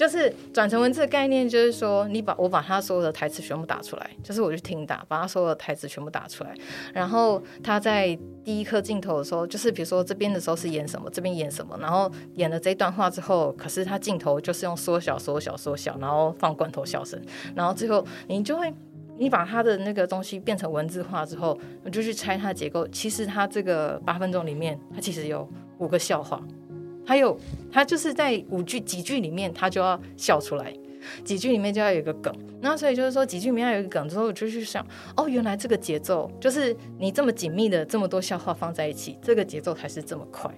[0.00, 6.54] 就是转成文字的概念，就是说你把我把他所有的台词全部打出来，就是我去听打，把他所有的台词全部打出来。
[6.94, 17.20] 然后他在第一颗镜头的时候，就是比如说这边的时候是演什么，这边演什么，然后演了这段话之后，可是他镜头就是用缩小、缩小、缩小，然后放罐头笑声，
[17.54, 18.72] 然后最后你就会
[19.18, 22.88] 你把他的那个东西变成文字化之后，我就去拆它的结构。
[22.88, 25.46] 其实他这个八分钟里面，它其实有
[25.76, 26.42] 五个笑话。
[27.10, 27.36] 还有，
[27.72, 30.72] 他就是在五句几句里面，他就要笑出来，
[31.24, 32.32] 几句里面就要有一个梗。
[32.60, 34.86] 那所以就是说，几句里面要有一个梗之后，我就去想，
[35.16, 40.48] 哦，原来这个节奏就是你这么紧密的这么多笑话放在一起，这个节奏才是这么快，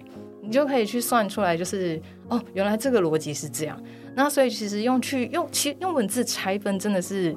[0.43, 3.83] 你就可以去算出来，就是哦，原来这个逻辑是这样。
[4.13, 7.35] 那所以其实用去用其用文字拆分，真的是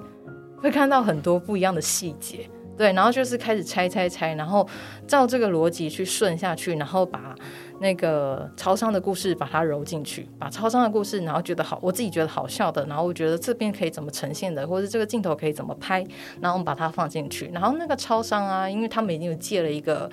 [0.58, 2.46] 会看到很多不一样的细节。
[2.76, 4.68] 对，然后就是开始拆拆拆，然后
[5.06, 7.34] 照这个逻辑去顺下去，然后把。
[7.78, 16.02] 那个超商的故事，把它揉进去，把超商的故事，然后觉得好，我自己觉得好笑的，然后我觉得这边可以怎么呈现的，或者这个镜头可以怎么拍，
[16.40, 17.50] 然后我们把它放进去。
[17.52, 20.10] 然后那个超商啊，因为他们已经有借了一个，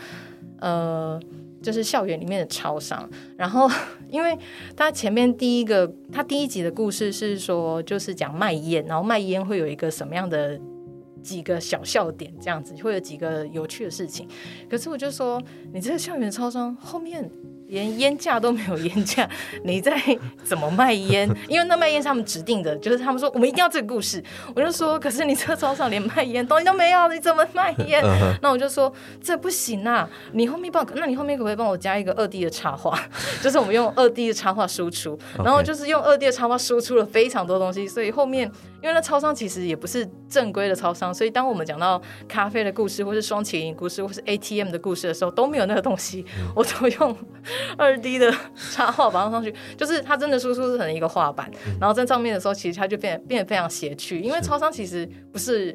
[0.60, 1.18] 呃，
[1.62, 3.10] 就是校园里面的超商。
[3.38, 3.70] 然后，
[4.10, 4.38] 因为
[4.76, 10.60] 他前面第一个，他第一集的故事是说，就是讲卖烟，然后卖烟会有一个什么样的
[11.22, 14.28] 几个小笑点，这样子会有几个有趣的事情。
[14.70, 15.42] 可是我就说，
[15.72, 17.32] 你这个校园超商后面。
[17.74, 19.28] 连烟架都没有烟架，
[19.66, 20.00] 你在
[20.44, 21.28] 怎么卖烟？
[21.50, 24.24] 因为那卖烟是他们指定的，就是他们说我们一定要这个故事。
[24.56, 28.04] 我就说，可是你这超上连卖烟东西都没有，你怎么卖烟？
[28.44, 30.08] 那我就说这不行啊！
[30.34, 32.98] 你后面帮，那你后面可不可以帮我加一个二 D 的插画？
[33.42, 38.52] 就是我们用二 D 的插画输出，然后就是用二 D 的插画输出了非常多东西，所以后面。
[38.84, 47.16] 因为那超商其实也不是正规的超商，所以当我们讲到咖啡的故事，或是双麒麟故事，或是 ATM 的故事的时候，都没有那个东西， 我都用
[47.78, 48.30] 二 D 的
[48.72, 54.20] 插画把它上去，就是它真的输出成一个画板，然后在上面的时候，其实它就变变得非常邪趣。
[54.20, 55.74] 因为超商其实不是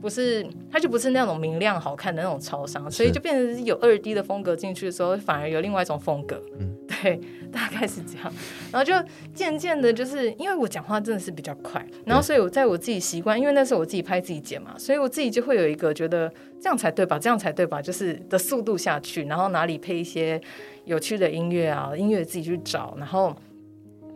[0.00, 6.42] 不是，它就不是那种明亮好看的那种超商，所以就变成有二 D 的风格进去的时候，反而有另外一种风格。
[6.58, 7.20] 嗯， 对。
[7.54, 8.32] 大概是这样，
[8.72, 8.92] 然后就
[9.32, 16.28] 渐渐的，就是因为我讲话真的是比较快，然后所以我在我自己习惯，因为那时候我自己拍自己剪嘛，所以我自己就会有一个觉得
[16.60, 20.40] 这样才对吧，这样才对吧，就是的速度下去，然后哪里配一些
[20.84, 23.32] 有趣的音乐啊，音乐自己去找，然后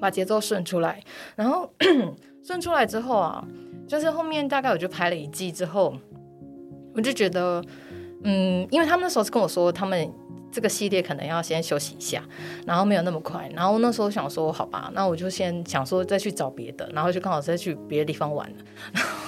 [0.01, 1.01] 把节奏顺出来，
[1.37, 1.73] 然后
[2.43, 3.47] 顺出来之后啊，
[3.89, 5.97] 就是后面大概我就拍了一季之后，
[6.95, 7.65] 我就觉得，
[8.23, 10.13] 嗯，因为他们那时候是跟我说，他们
[10.53, 12.23] 这个系列可能要先休息一下，
[12.67, 13.51] 然后没有那么快。
[13.55, 18.57] 然后那时候想说，好吧，那我就先想说再去找别的，然后就刚好再去别的地方玩了。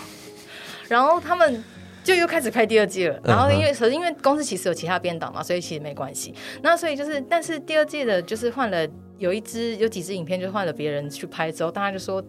[0.88, 1.64] 然后他们
[2.04, 3.18] 就又开始拍第二季了。
[3.24, 6.34] 然后因为可是因为公司其实有其他编导嘛，所以其实没关系。
[6.62, 8.86] 那所以就是，但是第二季的就是换了
[9.16, 12.22] 有一支有几支影片就换了别人去拍之后，大家就说。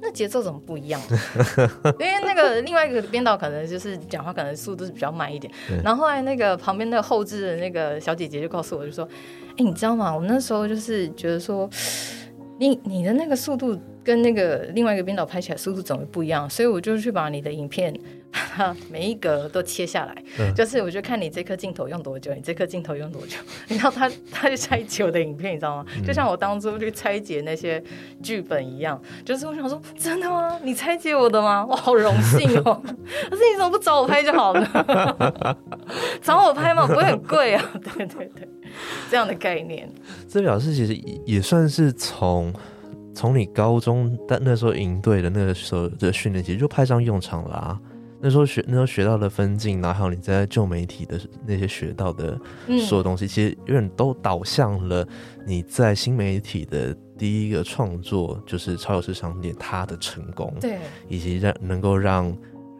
[0.00, 1.00] 那节奏怎么不一样？
[1.98, 5.52] 因为那个另外一个编导可能就是讲话可能速度是比较慢一点。
[5.82, 9.08] 然后后来那个旁边那个后置的那个小姐姐就告诉我，就说
[9.56, 10.14] ：“哎，你知道吗？
[10.14, 11.68] 我那时候就是觉得说，
[12.58, 16.46] 你你的那个速度。”跟那个另外一个编导拍起来速度怎么不一样？
[16.50, 17.90] 所以我就去把你的影片，
[18.92, 23.38] 每一格都切下来，就是我就看你这颗镜头用多久，你这颗镜头用多久。
[23.66, 25.86] 然后他他就拆解我的影片，你知道吗？
[26.06, 27.82] 就像我当初去拆解那些
[28.22, 30.60] 剧本一样，就是我想说，真的吗？
[30.62, 31.64] 你拆解我的吗？
[31.66, 32.78] 我好荣幸哦！
[32.84, 35.56] 可是你怎么不找我拍就好了？
[36.20, 37.72] 找我拍嘛，不会很贵啊？
[37.96, 38.48] 对对对，
[39.10, 39.88] 这样的概念。
[40.28, 40.94] 这表示其实
[41.26, 42.52] 也算是从。
[43.16, 47.80] 从你高中但那时候营队的那个时候的训练，其实就派上用场了。
[48.20, 52.36] 那时候学那时候学到的分镜，然后还有你在旧媒体的那些学到的
[52.88, 55.06] 所有东西，其实有点都导向了
[55.46, 62.36] 你在新媒体的第一个创作，就是超有市商店它的成功，对，以及让能够让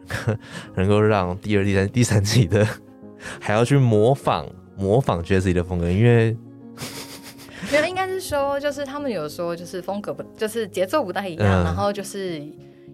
[0.75, 2.67] 能够让第二、第三、第三季的
[3.39, 4.45] 还要去模仿
[4.77, 6.35] 模仿 Jessie 的风格，因为。
[7.71, 12.39] 没有，应该是说，就是他们有说，就是风格不，就是节奏不太一样，然后就是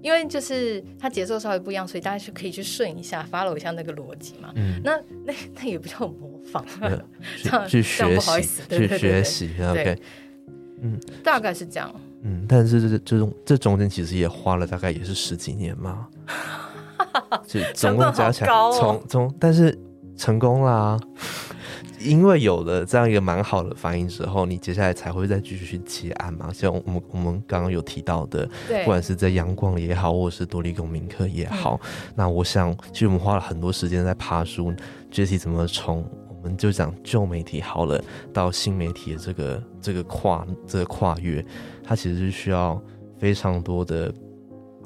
[0.01, 4.49] 因为就是他节奏稍微不一样，所以大家就可以去顺一下，follow 一下那个逻辑嘛。
[4.55, 6.63] 嗯，那 那那也不叫模仿，
[7.67, 9.51] 去 学习，去学习。
[9.59, 9.97] OK，
[10.81, 11.93] 嗯，大概是这样。
[12.23, 16.07] 嗯，但是这这种这中间其实也花了大概也是十几年嘛，
[17.45, 19.77] 就总共加起来，从从但是
[20.15, 20.97] 成功啦。
[22.03, 26.51] 因为有了这样一个蛮好的反应之后，你接下来才会再继续去接案嘛。
[26.53, 31.79] 像我们我们刚刚有提到的，不管是在阳光也好，或者是多利公民课也好，
[32.15, 34.73] 那我想其实我们花了很多时间在爬书
[35.11, 41.45] ，Jessie 怎么从我们就讲旧媒体好了，到新媒体的这个这个跨这个跨越，
[41.83, 42.81] 它其实是需要
[43.19, 44.13] 非常多的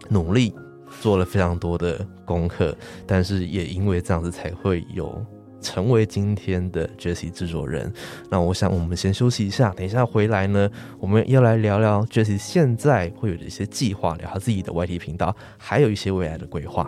[0.10, 0.54] 努力，
[1.02, 2.76] 做了非常多的功课，
[3.08, 5.26] 但是也因为这样子才会有。
[5.66, 7.92] 成为今天的 Jesse 制作人，
[8.30, 10.70] 那我想我们先休息一下，等一下回来呢，
[11.02, 16.86] 我们要来聊聊 Jesse 现在会有的一些计划，聊他自己的 YT 频道，还有一些未来的规划。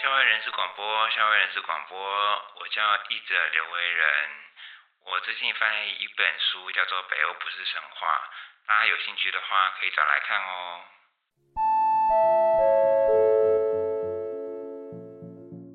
[0.00, 0.80] 校外人士广播，
[1.12, 2.80] 校外人士广播，我叫
[3.12, 4.00] 译者刘维仁，
[5.04, 8.08] 我最近翻译一本书，叫做《北欧不是神话》，
[8.66, 10.97] 大家有兴趣的话可以找来看哦。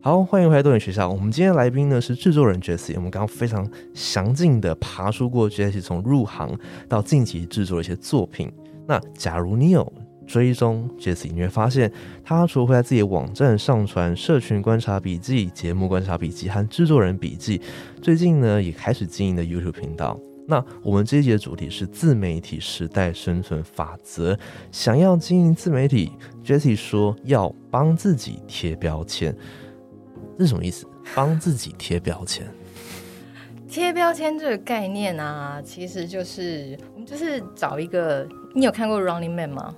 [0.06, 1.10] 好，欢迎回来多点学校。
[1.10, 2.94] 我们今天来宾呢是制作人 Jessie。
[2.98, 6.60] 我们刚刚非常详尽的爬出过 Jessie 从入行
[6.90, 8.52] 到近期制作的一些作品。
[8.86, 9.90] 那假如你有
[10.28, 11.90] 追踪 Jessie，你会发现
[12.22, 17.62] 他除了会在自己的网站上传社群观察笔记、节目观察笔记和制作人笔记，
[18.02, 20.20] 最近呢也开始经营的 YouTube 频道。
[20.48, 24.38] 那我们这一节的主题是自媒体时代生存法则。
[24.72, 26.12] 想要经营自媒体
[26.44, 29.36] ，Jessie 说要帮自己贴标签，
[30.38, 30.86] 这是什么意思？
[31.16, 32.46] 帮自己贴标签？
[33.68, 39.74] 贴标签这个概念啊，其实就是我们就是找一个，你有看过 Running Man 吗？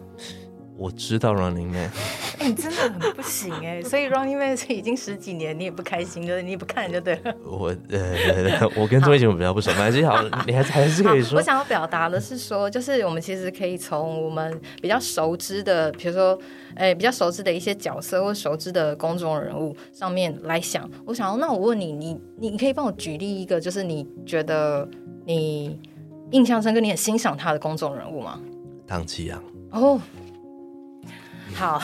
[0.78, 1.89] 我知道 Running Man，
[2.39, 7.34] 哎，你真的很不行哎，所以 Running Man 是已经十几年，你也不开心，就是你也不看就对了。
[7.45, 11.38] 我呃， 我跟综艺节目比较不熟，反正好，你还是还是可以说。
[11.38, 16.38] 我想要表达的是说，就是我们其实可以从我们比较熟知的，比如说，
[16.76, 20.89] 哎，比较熟知的一些角色或熟知的公众人物上面来想。
[21.05, 24.86] 我想要，那我问你，你你可以帮我举例一个，就是你觉得
[25.26, 25.80] 你
[26.32, 28.41] 印象深刻、你很欣赏他的公众人物吗？
[28.86, 29.41] 唐启阳。
[29.71, 30.01] 哦。
[31.55, 31.81] 好，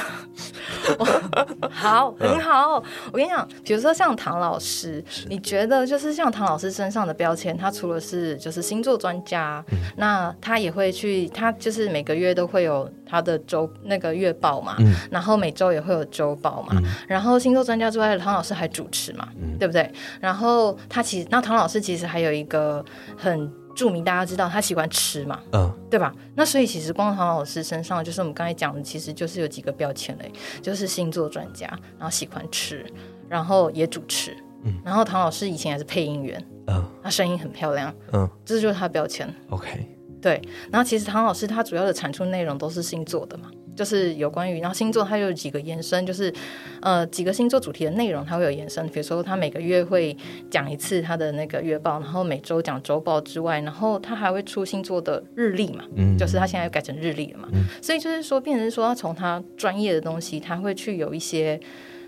[1.72, 2.84] 好，很好。
[3.12, 9.64] 我跟你讲，比如说像唐老师，你觉得就是像唐老师身上的标签，他除了是就是星座专家，
[9.96, 14.76] 那他也会去，他就是每个月都会有他的周那个月报嘛，
[15.10, 16.76] 然后每周也会有周报嘛。
[17.08, 19.90] 然后星座专家之外，唐老师还主持嘛，对不对？
[20.20, 22.84] 然后他其实，那唐老师其实还有一个
[23.18, 23.50] 很。
[23.76, 26.14] 著名，大家知道他喜欢吃嘛，嗯，对吧？
[26.36, 31.68] 那所以其实光唐老师身上，就是我们刚才讲的，其实就是有几个标签嘞，就是星座专家，
[31.98, 32.86] 然后喜欢吃，
[33.30, 39.34] 然后也主持，嗯，然后唐老师以前也是配音员，嗯，他声音很漂亮，嗯，这就是他的标签。
[39.50, 39.88] OK，
[40.22, 40.42] 对，
[40.72, 46.34] 然后其实唐老师他主要的产出内容都是星座的嘛，就是有关于然后星座它有几个延伸，就是
[46.82, 50.16] 呃几个星座主题的内容它会有延伸，比如说它每个月会
[50.50, 56.18] 讲一次它的那个月报，然后每周讲周报之外，然后它还会出星座的日历嘛，嗯。
[56.18, 57.48] 就是它现在又改成日历了嘛，
[57.82, 61.60] 所以就是说，变成是说他从他专业的东西，他会去有一些。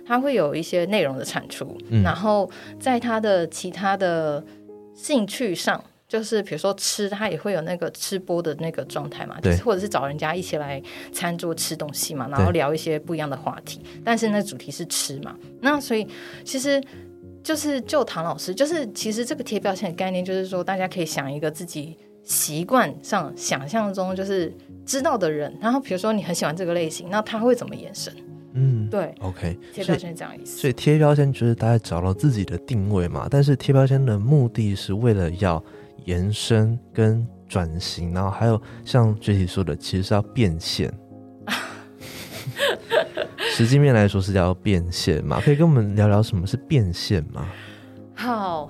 [0.06, 4.44] 他会有一些内容的产出，然后在他的其他的
[4.94, 5.82] 兴趣上，
[6.14, 16.08] 就是比如说吃，他也会有那个吃播的那个状态嘛，就是或者是找人家一起来餐桌吃东西嘛，然后聊一些不一样的话题，但是那主题是吃嘛，那所以
[16.46, 16.80] 其实。
[17.44, 24.50] 就是就唐老师，就是其实这个贴标签的概念，就是说大家可以想一个自己习惯上想象中就是
[24.86, 28.14] 知道的人，然后比如说你很喜欢这个类型，那他会怎么延伸？
[28.54, 30.58] 嗯对，，OK，贴标签是这样意思。
[30.58, 35.62] 所以贴标签就是大家找到自己的定位嘛，但是贴标签的目的是为了要
[36.06, 40.94] 延伸跟转型，然后还有像具体说的，其实是要变现。
[43.56, 47.48] 实际面来说是要变现嘛，可以跟我们聊聊什么是变现吗？
[48.16, 48.70] 好，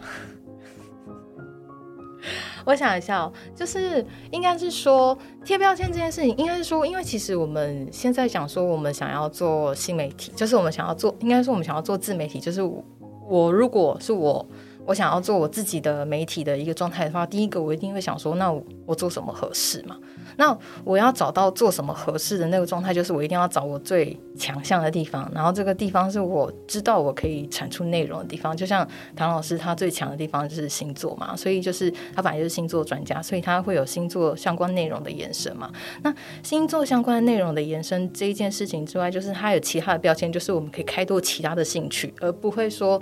[2.66, 12.84] 我想一下哦，就是应该是说贴标签这件事情，应该是说，因为其实我们现在讲说，我们想要做新媒体，就是我们想要做，应该说我们想要做自媒体，就是我
[13.28, 14.46] 我如果是我。
[14.86, 18.52] 我想要做我自己的媒体的一个状态的话，第一个我一定会想说，那
[18.86, 19.98] 我做什么合适嘛？
[20.36, 28.58] 那我要找到做什么合适的那个状态，就是我一定要找我最强项的地方，然后这个地方是我知道我可以产出内容的地方。
[28.58, 35.72] 就像唐老师他最强的地方就是星座嘛，所以就是他本来就是星座专家，所以他会有星座相关内容的延伸嘛。
[36.02, 43.00] 那星座相关内容的延伸这一件事情之外，就是它有其他的标签，就是我们可以开拓其他的兴趣，而不会说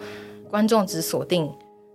[0.50, 1.50] 观众只锁定。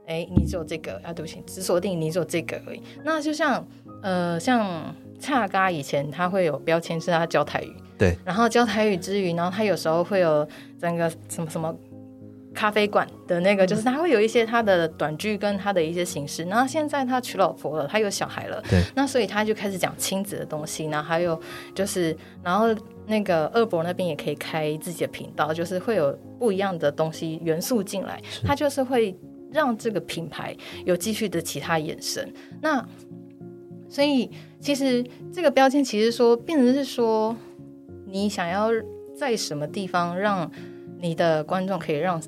[0.06, 1.12] 哎，你只有这个啊？
[1.12, 2.80] 对不起，只锁定你只有这个而已。
[3.02, 3.66] 那就像
[4.02, 10.46] 呃，像恰嘎以前他会有标签是他教台语，对，然后教台语之余，然后他有时候会有
[10.78, 11.74] 整个什么什么
[12.54, 16.44] 咖啡馆的那个，就是他会有一些他的短剧跟他的一些形式。
[16.44, 21.40] 然后现在他娶老婆了，他有小孩了，对，那所以他就开始讲亲子的东西，然后还有
[21.74, 22.68] 就是，然后
[23.06, 29.18] 那个二伯那边也可以开自己的频道，就是会有不一样的东西元素进来，他就是会。
[29.52, 32.86] 让这个品牌有继续的其他延伸，那
[33.88, 34.30] 所以
[34.60, 37.34] 其实这个标签其实说变成是说，
[38.06, 38.70] 你想要
[39.16, 40.50] 在什么地方让
[40.98, 42.20] 你的观众可以让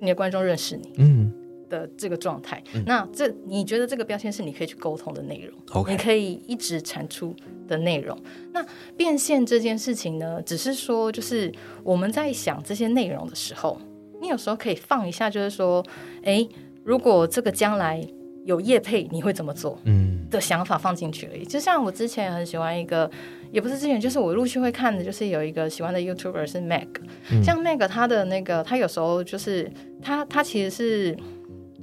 [0.00, 1.32] 你的观众认识你嗯
[1.68, 7.34] 的这个状态，那这你觉得这个标签是你可以去沟通的内容你可以一直产出
[7.68, 8.18] 的内容。
[8.52, 11.50] 那变现这件事情呢，只是说就是
[11.84, 13.80] 我们在想这些内容的时候。
[14.20, 15.84] 你有时候可以放一下，就是说，
[16.22, 16.46] 哎，
[16.84, 18.06] 如果这个将来
[18.44, 19.78] 有业配，你会怎么做？
[19.84, 21.44] 嗯，的想法放进去而已。
[21.44, 23.10] 就像我之前很喜欢一个，
[23.50, 26.88] 也不是之前，就是我陆续会看的，就是有一个喜欢的 YouTuber 是 Meg，、
[27.30, 29.70] 嗯像 Meg 他的那个，他有时候就是
[30.02, 31.16] 他他其实是。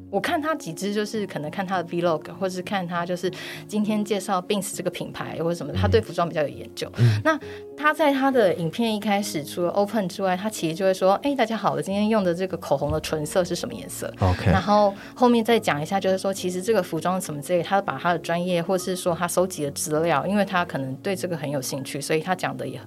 [0.09, 3.31] 我看他几支，就是可能看他的 Vlog，或者是看他就是
[3.67, 6.89] 今天介绍 Bins 这个品牌或者什么，他对服装比较有研究。
[7.23, 7.37] 那
[7.75, 22.79] 他在他的影片一开始，除了 Open 之外，他其实就会说：“哎，大家好，我今天用的这个口红的唇色是什么颜色？” OK，然后后面再讲一下，就是说，其实这个服装什么之类，他把他的专业，或是说他收集的资料，因为他可能对这个很有兴趣，所以他讲的也。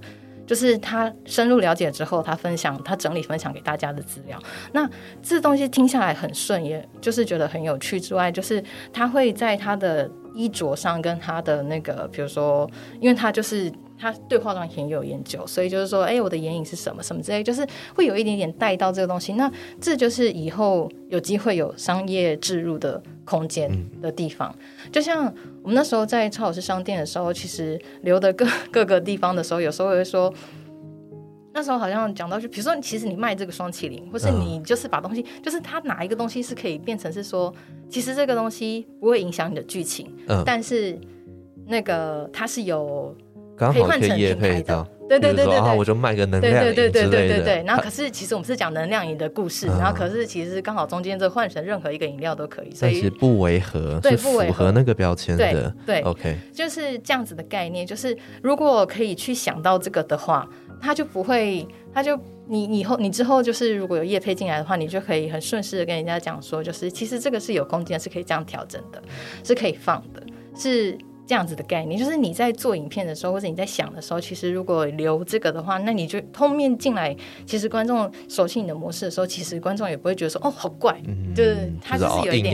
[0.51, 4.37] 就是他深入了解之后，他分享，他整理分享给大家的资料。
[4.73, 4.91] 那
[5.23, 8.61] 这东西听下来很顺，也就是觉得很有趣之外，就是
[8.93, 19.35] 他会在他的衣着上跟他的那个，比如说，因为他就是他对化妆很有研究，所以就是说，哎，我的眼影是什么什么之类，就是会有一点点带到这个东西。
[19.35, 23.71] 那这就是以后有机会有商业置入的空间
[24.01, 24.55] 的地方。
[24.91, 25.27] 就像
[25.63, 30.33] 我们那时候在超老师商店的时候，其实留的各 各个地方的时候，有时候会说。
[31.53, 37.53] 那时候好像讲到，就比如说，其实你卖这个双麒麟，或是你就是把东西，就是它哪一个东西是可以变成是说，
[37.89, 40.97] 其实这个东西不会影响你的剧情，嗯，但是
[41.67, 43.13] 那个它是有
[43.61, 55.75] 刚好可以换成品牌的配到，对对对对对我就卖个能量饮对对对对对对，然后可是其实我们是讲能量饮的故事，嗯然后可是其实刚好中间这换成任何一个饮料都可以，所以不违和，是对不违和符合那个标签对的。
[55.85, 57.87] 对 OK，就是这样子的概念。
[57.87, 60.49] 就是如果可以去想到这个的话，
[60.81, 69.03] 他就不会，他就你以后你之后就是如果有业配进来的话，你就可以很顺势的跟人家讲说，就是其实这个是有空间，是可以这样调整的，
[69.45, 70.23] 是可以放的，
[70.57, 70.97] 是。
[71.31, 77.17] 这样子的概念，就是你在做影片的时候，或者你在想的时候，其实如果留这个的话，那你就后面进来，
[77.47, 81.01] 其实观众熟悉你的模式的时候，其实观众也不会觉得说哦好怪，
[81.33, 82.53] 就是他就是有一点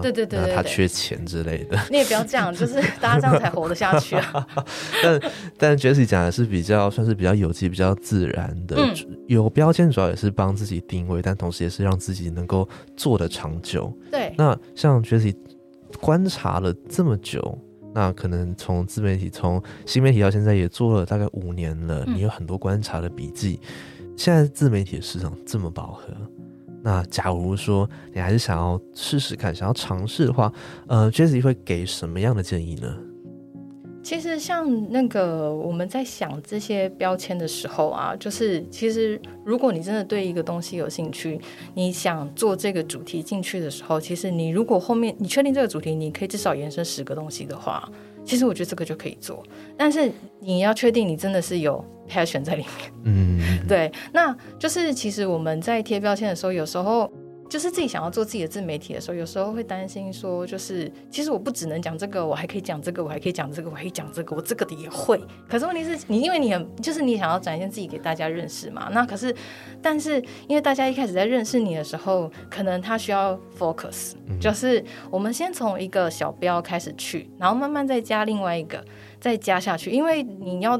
[0.00, 1.76] 对对对对，他缺钱之类的。
[1.90, 4.46] 你也不要这样，就是大家这样才活得下去啊。
[5.02, 5.20] 但
[5.58, 8.76] 但 Jessie 讲的是比较算是比较有机、比较自然的，
[9.26, 13.92] 有标签主要也是帮自己定位，但同时也是让自己能够做的长久。
[14.08, 15.34] 对，那像 Jessie
[16.00, 17.58] 观察了这么久。
[17.98, 23.58] 那可能从自媒体，从新媒体到现在也做了大概五年了，你有很多观察的笔记。
[24.16, 26.14] 现在自媒体的市场这么饱和，
[26.80, 30.52] 那假如说你还是想要试试看，想要尝试的话，
[30.86, 32.96] 呃，Jessie 会给什么样的建议呢？
[34.08, 41.38] 其实像那个我们在想这些标签的时候啊，就是其实如果你真的对一个东西有兴趣，
[41.74, 47.86] 你想做这个主题进去的时候，其实你如果后面你确定这个主题，你可以至少延伸十个东西的话，
[48.24, 49.44] 其实我觉得这个就可以做。
[49.76, 53.38] 但是你要确定你真的是有 passion 在里面，嗯，
[53.68, 57.12] 对，那就是其实我们在贴标签的时候，有时候。
[57.48, 65.20] 就是自己想要做自己的自媒体的时候，有时候会担心说，就是其实我不只能讲这个，我还可以讲这个，我还可以讲这个，我还可以讲这个，我这个的也会。
[65.48, 68.90] 可是问题是你，因为你很就是你想要展现自己给大家认识嘛。
[68.92, 69.34] 那可是，
[69.80, 78.84] 但是因为大家一开始在认识你的时候，可能他需要 focus，就是我们先从一个小标开始去，然后慢慢再加另外一个，
[79.18, 80.78] 再加下去，因为你要。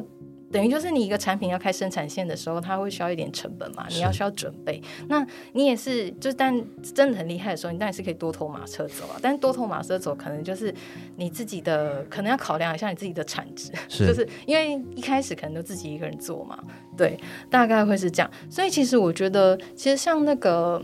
[0.50, 4.82] 等于就是你一个产品要开生产线的时候，它会需要一点成本嘛，你要需要准备。
[5.08, 6.54] 那你也是，就是但
[6.94, 9.16] 真的很厉害的时候，你当然是可以多头马车走啊。
[9.20, 10.74] 但是多头马车走，可能就是
[11.16, 16.58] 你自己的，可能要考量一下你自己的产值， 就是因为一开始可能都自己一个人做嘛，
[16.96, 17.18] 对，
[17.50, 18.30] 大概会是这样。
[18.48, 20.82] 所以其实我觉得，其实像那个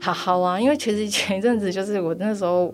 [0.00, 2.72] 好好啊，因为其实前一阵子就是我那时候。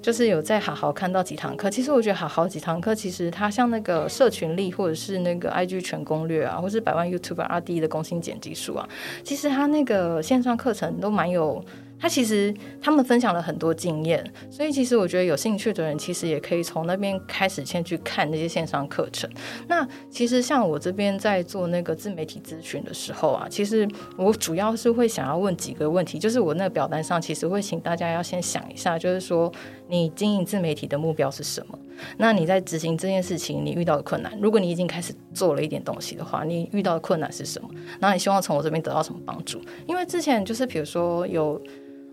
[0.00, 8.88] 就是有在好好看到几堂课，其实我觉得好好几堂课，其实它像那个社群力，或者是那个 IG 全攻略啊，或是百万 YouTube RD 的工薪剪辑术啊，
[9.22, 11.64] 其实它那个线上课程都蛮有。
[12.00, 19.28] 他其实他们分享了很多经验，所以其实我觉得有兴趣的人其实也可以从那边开始先去看那些线上课程。
[19.66, 23.84] 那其实像我这边在做那个自媒体咨询的时候啊，其实
[24.16, 29.52] 我主要是会想要问几个问题，就是我那个表单上其实会请大家要先想一下，就是说
[29.88, 31.78] 你经营自媒体的目标是什么？
[32.16, 37.68] 那你在执行这件事情你遇到的困难，如果你已经开始做了一点东西的话，你遇到的困难是什么？
[37.98, 39.60] 那你希望从我这边得到什么帮助？
[39.86, 41.60] 因为之前就是比如说有。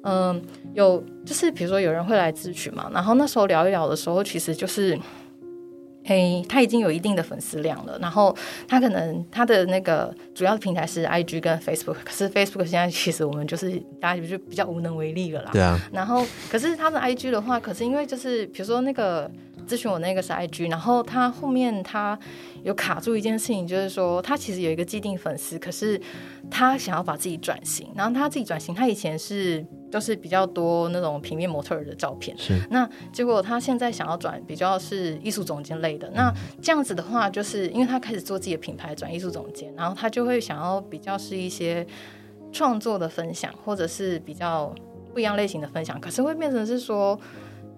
[0.07, 0.39] 嗯，
[0.76, 4.95] 有就是比如说有人会来咨询嘛，然后那时候聊一聊的时候，其实就是，
[6.06, 8.36] 嘿，他已经有一定的粉丝量了，然后
[8.68, 15.49] 他可能他的那个主要的平台是 IG 跟 Facebook，可是 Facebook 现在其实我们就是大家就比较无能为力了啦。
[15.51, 15.80] 对啊。
[15.91, 19.30] 然后可是他的 IG 的话，可是因为就是比如说那个
[19.68, 22.18] 咨询我那个是 IG，然后他后面他。
[22.66, 26.01] 有卡住一件事情，就是说他其实有一个既定粉丝，可是
[26.49, 32.59] 他想要把自己转型，然后他自己转型，他以前是都是比较多那种平面模特儿的照片，是。
[32.72, 41.86] 那结果他现在想要转比较是艺术总监类的，那这样子的话，就是因为他开始做自己的品牌，转艺术总监，然后他就会想要比较是一些
[42.51, 44.74] 创作的分享，或者是比较
[45.13, 47.20] 不一样类型的分享，可是会变成是说，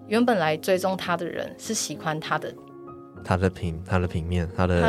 [0.06, 2.50] 原本来追踪他的人是喜欢他的。
[3.24, 4.80] 他的平，他的平面，他的，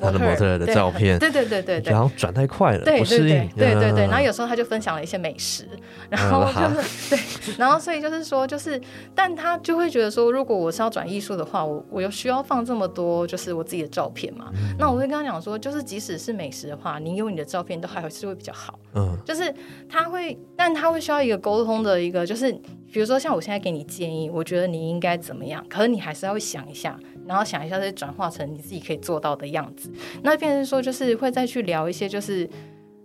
[0.00, 5.66] 他的模特的照片，对对对对对，然后转太快了，不适应，对对对，然后有时候他就分享了一些美食，
[6.10, 8.80] 然后就是 对，然后所以就是说，就是，
[9.14, 19.52] 但他就会觉得说，如果我是要转艺术的话，我我又需要放这么多，就是我自己的照片嘛，那我会跟他讲说，就是即使是美食的话，你有你的照片都还是会比较好，嗯，就是
[19.88, 22.52] 他会，但他会需要一个沟通的一个，就是
[22.92, 26.98] 比如说像我现在给你建议，我觉得你应该怎么样，可是你还是要想一下。
[27.26, 29.83] 然后想一下，再转化成你自己可以做到的样子。
[30.22, 32.48] 那变成说，就是会再去聊一些，就是。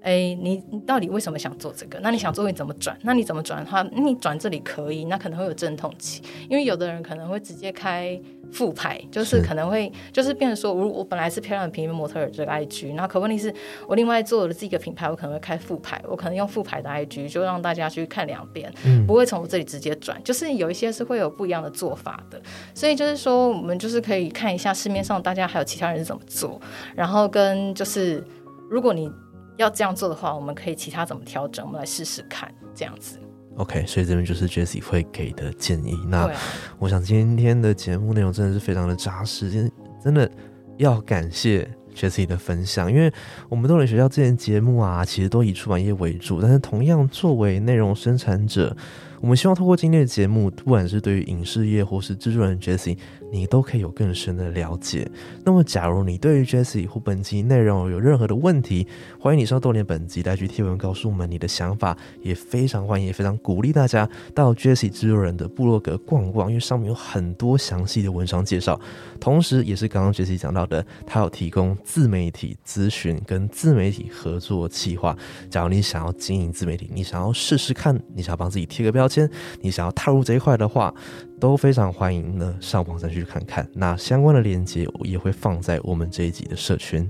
[0.02, 2.00] 哎，你你到底为什么想做这个？
[2.02, 2.97] 那你想做你怎么转？
[3.04, 8.20] 那你怎么转的话，你转这里可以，那可能会有阵痛期，因为有的人可能会直接开
[8.52, 13.54] 副牌，就是可能会就是变成说，我我本来是漂亮的平面模特儿这个 IG，然后可问题是
[13.88, 18.72] 我另外做了自己的品牌，我可能会开副牌，我可能用副牌的 IG 就让大家去看两遍，
[19.06, 22.41] 不会从我这里直接转，就是有一些是会有不一样的做法的，
[22.74, 26.60] 所以就是说我们就是可以看一下市面上大家还有其他人是怎么做，
[26.95, 28.24] 然后跟就是
[28.70, 29.12] 如果你。
[29.60, 31.66] 要这样做的话，我们可以其他怎么调整？
[31.66, 33.20] 我们来试试看，这样子。
[33.57, 35.99] OK，所以这边就是 Jessie 会给的建议。
[36.07, 36.32] 那
[36.78, 40.32] 我想今天的节目内容真的是非常的扎实，真真的
[40.78, 43.12] 要感谢 Jessie 的分享，因为
[43.49, 48.74] 我们动人学校这前节目啊，其实都以出版业为主，但是同样作为内容生产者。
[49.20, 52.97] 我们希望透过今天的节目，不管是对于影视业或是制作人 Jesse，
[53.32, 55.10] 你都可以有更深的了解。
[55.44, 58.88] 那么，假如你对于 Jesse 或本集内容有任何的问题，
[59.20, 68.80] 欢迎你上豆联本集来去贴文告诉我们你的想法，也非常欢迎，也非常鼓励大家到 Jesse 制作人的部落格逛逛，因为上面有很多详细的文章介绍。
[69.20, 75.16] 同时，也是刚刚 Jesse 讲到的，他有提供自媒体咨询跟自媒体合作计划。
[75.50, 79.30] 假如你想要经营自媒体，你想要试试看，你想要帮自己贴个标签，
[79.62, 80.94] 你想要踏入这一块的话，
[81.40, 83.68] 都非常欢迎呢上网站去看看。
[83.74, 87.10] 那相关的链接也会放在我们这一集的社群。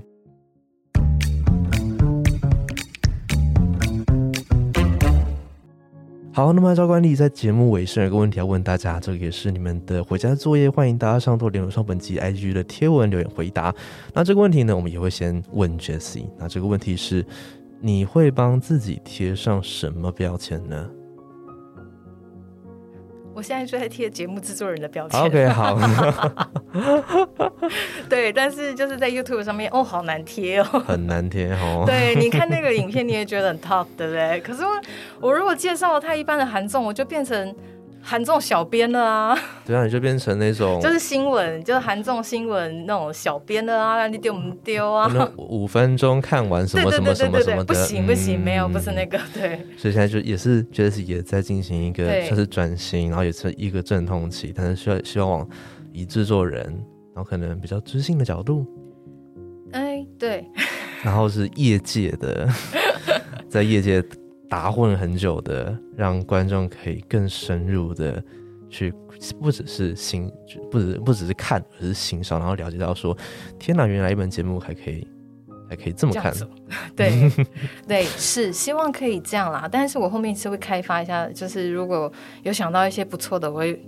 [6.32, 13.74] 好，那么按照惯例，在节目尾声有个问题要问大家，这个也是你们的回家作业，欢迎大家上多联络上本集 IG 的贴文留言回答。
[14.14, 16.30] 那这个问题呢，我们也会先问 Jessie。
[16.38, 17.26] 那这个问题是，
[17.80, 20.88] 你会帮自己贴上什么标签呢？
[23.40, 25.18] 我现在就在贴节目制作人的标签。
[25.18, 25.78] OK，好。
[28.06, 31.84] 对，但是就是在 YouTube 上面，哦，好难贴哦， 很难贴哦。
[31.88, 34.38] 对，你看那个影片，你也觉得很 top，对不对？
[34.42, 34.78] 可是我
[35.22, 37.56] 我如果介绍太一般的韩综，我就变成。
[38.02, 45.32] 韩综小编了啊，对啊，你就变成那种就是新闻，就是韩综新闻那种小编的啊，你丢不丢啊？
[45.36, 49.60] 五分钟看完什么什么什么什么的，不行不行，没有不是那个对。
[49.76, 55.48] 所以现在就也是觉得是也在进行一个算是转型，然后也是一个阵痛期，但是需要希望往
[55.92, 56.62] 以制作人，
[57.14, 58.66] 然后可能比较知性的角度，
[59.72, 60.44] 哎对，
[61.02, 62.48] 然后是业界的，
[63.48, 64.02] 在业界。
[64.50, 68.22] 打混很久的，让观众可以更深入的
[68.68, 68.92] 去，
[69.40, 70.28] 不只是欣，
[70.72, 73.16] 不只不只是看，而是欣赏，然后了解到说，
[73.60, 75.06] 天哪，原来一本节目还可以，
[75.68, 76.34] 还可以这么看。
[76.96, 77.30] 对
[77.86, 79.68] 对，是希望可以这样啦。
[79.70, 83.80] 但是我后面是会开发一下，就是如果有想到一些不错的，我会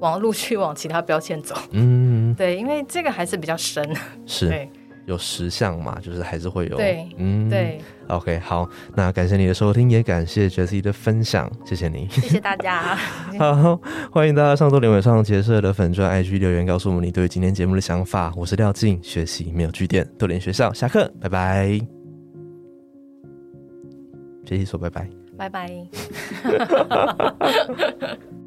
[0.00, 1.54] 往陆续往其他标签走。
[1.70, 3.88] 嗯，对，因为这个还是比较深。
[4.26, 4.68] 是。
[5.06, 6.76] 有十项嘛，就是还是会有。
[6.76, 7.80] 对，嗯，对。
[8.08, 12.94] OK，好，那感谢你的收听，也感谢 Jessie 的分享，谢谢你，谢谢大家。
[13.38, 13.80] 好，
[14.10, 18.32] 欢迎大家上多连尾上结社的粉钻 IG 留言，告诉我们你对今天节目的想法。
[18.36, 21.80] 我是廖静，学习没有据点，多连学校下课，拜拜。
[24.44, 25.70] 学习说拜拜，拜拜。